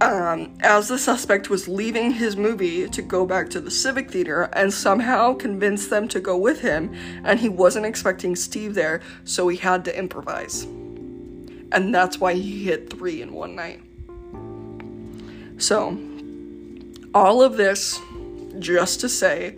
um, 0.00 0.54
as 0.60 0.88
the 0.88 0.98
suspect 0.98 1.50
was 1.50 1.68
leaving 1.68 2.12
his 2.12 2.36
movie 2.36 2.88
to 2.88 3.02
go 3.02 3.26
back 3.26 3.50
to 3.50 3.60
the 3.60 3.70
Civic 3.70 4.10
Theater 4.10 4.48
and 4.54 4.72
somehow 4.72 5.34
convinced 5.34 5.90
them 5.90 6.08
to 6.08 6.20
go 6.20 6.38
with 6.38 6.60
him, 6.60 6.94
and 7.22 7.38
he 7.38 7.48
wasn't 7.48 7.84
expecting 7.84 8.34
Steve 8.34 8.74
there, 8.74 9.02
so 9.24 9.48
he 9.48 9.58
had 9.58 9.84
to 9.84 9.98
improvise. 9.98 10.64
And 11.72 11.94
that's 11.94 12.18
why 12.18 12.34
he 12.34 12.64
hit 12.64 12.90
three 12.90 13.20
in 13.20 13.32
one 13.32 13.54
night. 13.54 13.82
So, 15.58 15.98
all 17.14 17.42
of 17.42 17.56
this 17.56 18.00
just 18.58 19.00
to 19.00 19.08
say 19.08 19.54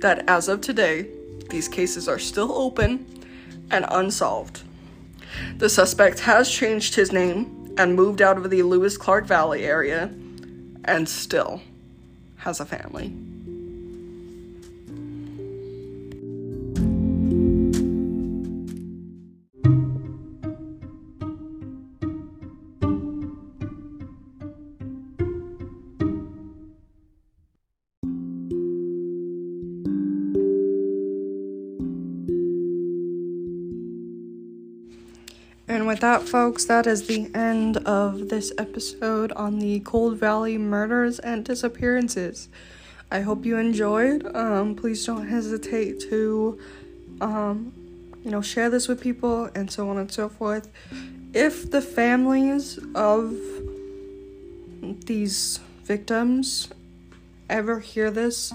that 0.00 0.28
as 0.28 0.48
of 0.48 0.60
today, 0.60 1.08
these 1.50 1.66
cases 1.66 2.08
are 2.08 2.18
still 2.18 2.52
open 2.52 3.04
and 3.70 3.84
unsolved. 3.88 4.62
The 5.56 5.68
suspect 5.68 6.20
has 6.20 6.50
changed 6.50 6.94
his 6.94 7.12
name 7.12 7.74
and 7.78 7.94
moved 7.94 8.22
out 8.22 8.36
of 8.36 8.50
the 8.50 8.62
Lewis 8.62 8.96
Clark 8.96 9.26
Valley 9.26 9.64
area 9.64 10.10
and 10.84 11.08
still 11.08 11.62
has 12.38 12.60
a 12.60 12.66
family. 12.66 13.12
And 35.68 35.86
with 35.86 36.00
that, 36.00 36.22
folks, 36.22 36.64
that 36.64 36.86
is 36.86 37.06
the 37.06 37.30
end 37.34 37.76
of 37.78 38.30
this 38.30 38.52
episode 38.56 39.32
on 39.32 39.58
the 39.58 39.80
Cold 39.80 40.16
Valley 40.16 40.56
murders 40.56 41.18
and 41.18 41.44
disappearances. 41.44 42.48
I 43.10 43.20
hope 43.20 43.44
you 43.44 43.58
enjoyed. 43.58 44.34
Um, 44.34 44.74
please 44.74 45.04
don't 45.04 45.28
hesitate 45.28 46.00
to, 46.08 46.58
um, 47.20 47.74
you 48.24 48.30
know, 48.30 48.40
share 48.40 48.70
this 48.70 48.88
with 48.88 49.02
people 49.02 49.50
and 49.54 49.70
so 49.70 49.90
on 49.90 49.98
and 49.98 50.10
so 50.10 50.30
forth. 50.30 50.70
If 51.34 51.70
the 51.70 51.82
families 51.82 52.78
of 52.94 53.36
these 55.04 55.60
victims 55.84 56.70
ever 57.50 57.80
hear 57.80 58.10
this, 58.10 58.54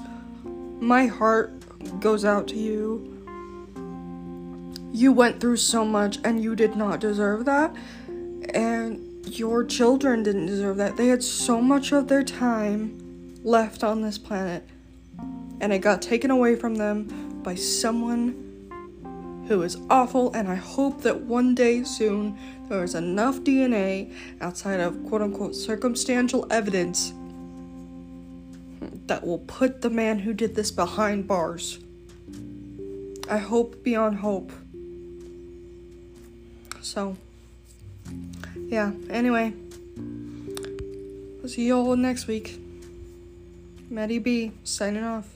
my 0.80 1.05
heart 1.05 1.51
goes 1.99 2.26
out 2.26 2.47
to 2.47 2.55
you 2.55 3.12
you 4.93 5.11
went 5.11 5.41
through 5.41 5.57
so 5.57 5.83
much 5.83 6.19
and 6.23 6.41
you 6.41 6.55
did 6.55 6.75
not 6.75 6.99
deserve 6.99 7.45
that. 7.45 7.75
And 8.53 9.25
your 9.25 9.63
children 9.63 10.21
didn't 10.21 10.45
deserve 10.45 10.77
that. 10.77 10.95
They 10.95 11.07
had 11.07 11.23
so 11.23 11.59
much 11.59 11.91
of 11.91 12.07
their 12.07 12.23
time 12.23 13.35
left 13.43 13.83
on 13.83 14.01
this 14.01 14.19
planet. 14.19 14.63
And 15.59 15.73
it 15.73 15.79
got 15.79 16.01
taken 16.01 16.29
away 16.29 16.55
from 16.55 16.75
them 16.75 17.41
by 17.41 17.55
someone 17.55 19.45
who 19.47 19.63
is 19.63 19.77
awful. 19.89 20.31
And 20.33 20.47
I 20.47 20.55
hope 20.55 21.01
that 21.01 21.21
one 21.21 21.55
day 21.55 21.83
soon 21.83 22.37
there 22.69 22.83
is 22.83 22.93
enough 22.93 23.39
DNA 23.39 24.13
outside 24.41 24.79
of 24.79 25.03
quote 25.07 25.23
unquote 25.23 25.55
circumstantial 25.55 26.45
evidence 26.51 27.13
that 29.07 29.25
will 29.25 29.39
put 29.39 29.81
the 29.81 29.89
man 29.89 30.19
who 30.19 30.33
did 30.33 30.55
this 30.55 30.69
behind 30.69 31.27
bars. 31.27 31.79
I 33.29 33.37
hope 33.37 33.83
beyond 33.83 34.17
hope. 34.17 34.51
So, 36.84 37.15
yeah, 38.67 38.91
anyway, 39.09 39.53
I'll 41.41 41.47
see 41.47 41.65
you 41.65 41.77
all 41.77 41.95
next 41.95 42.27
week. 42.27 42.59
Maddie 43.89 44.19
B, 44.19 44.51
signing 44.65 45.03
off. 45.03 45.27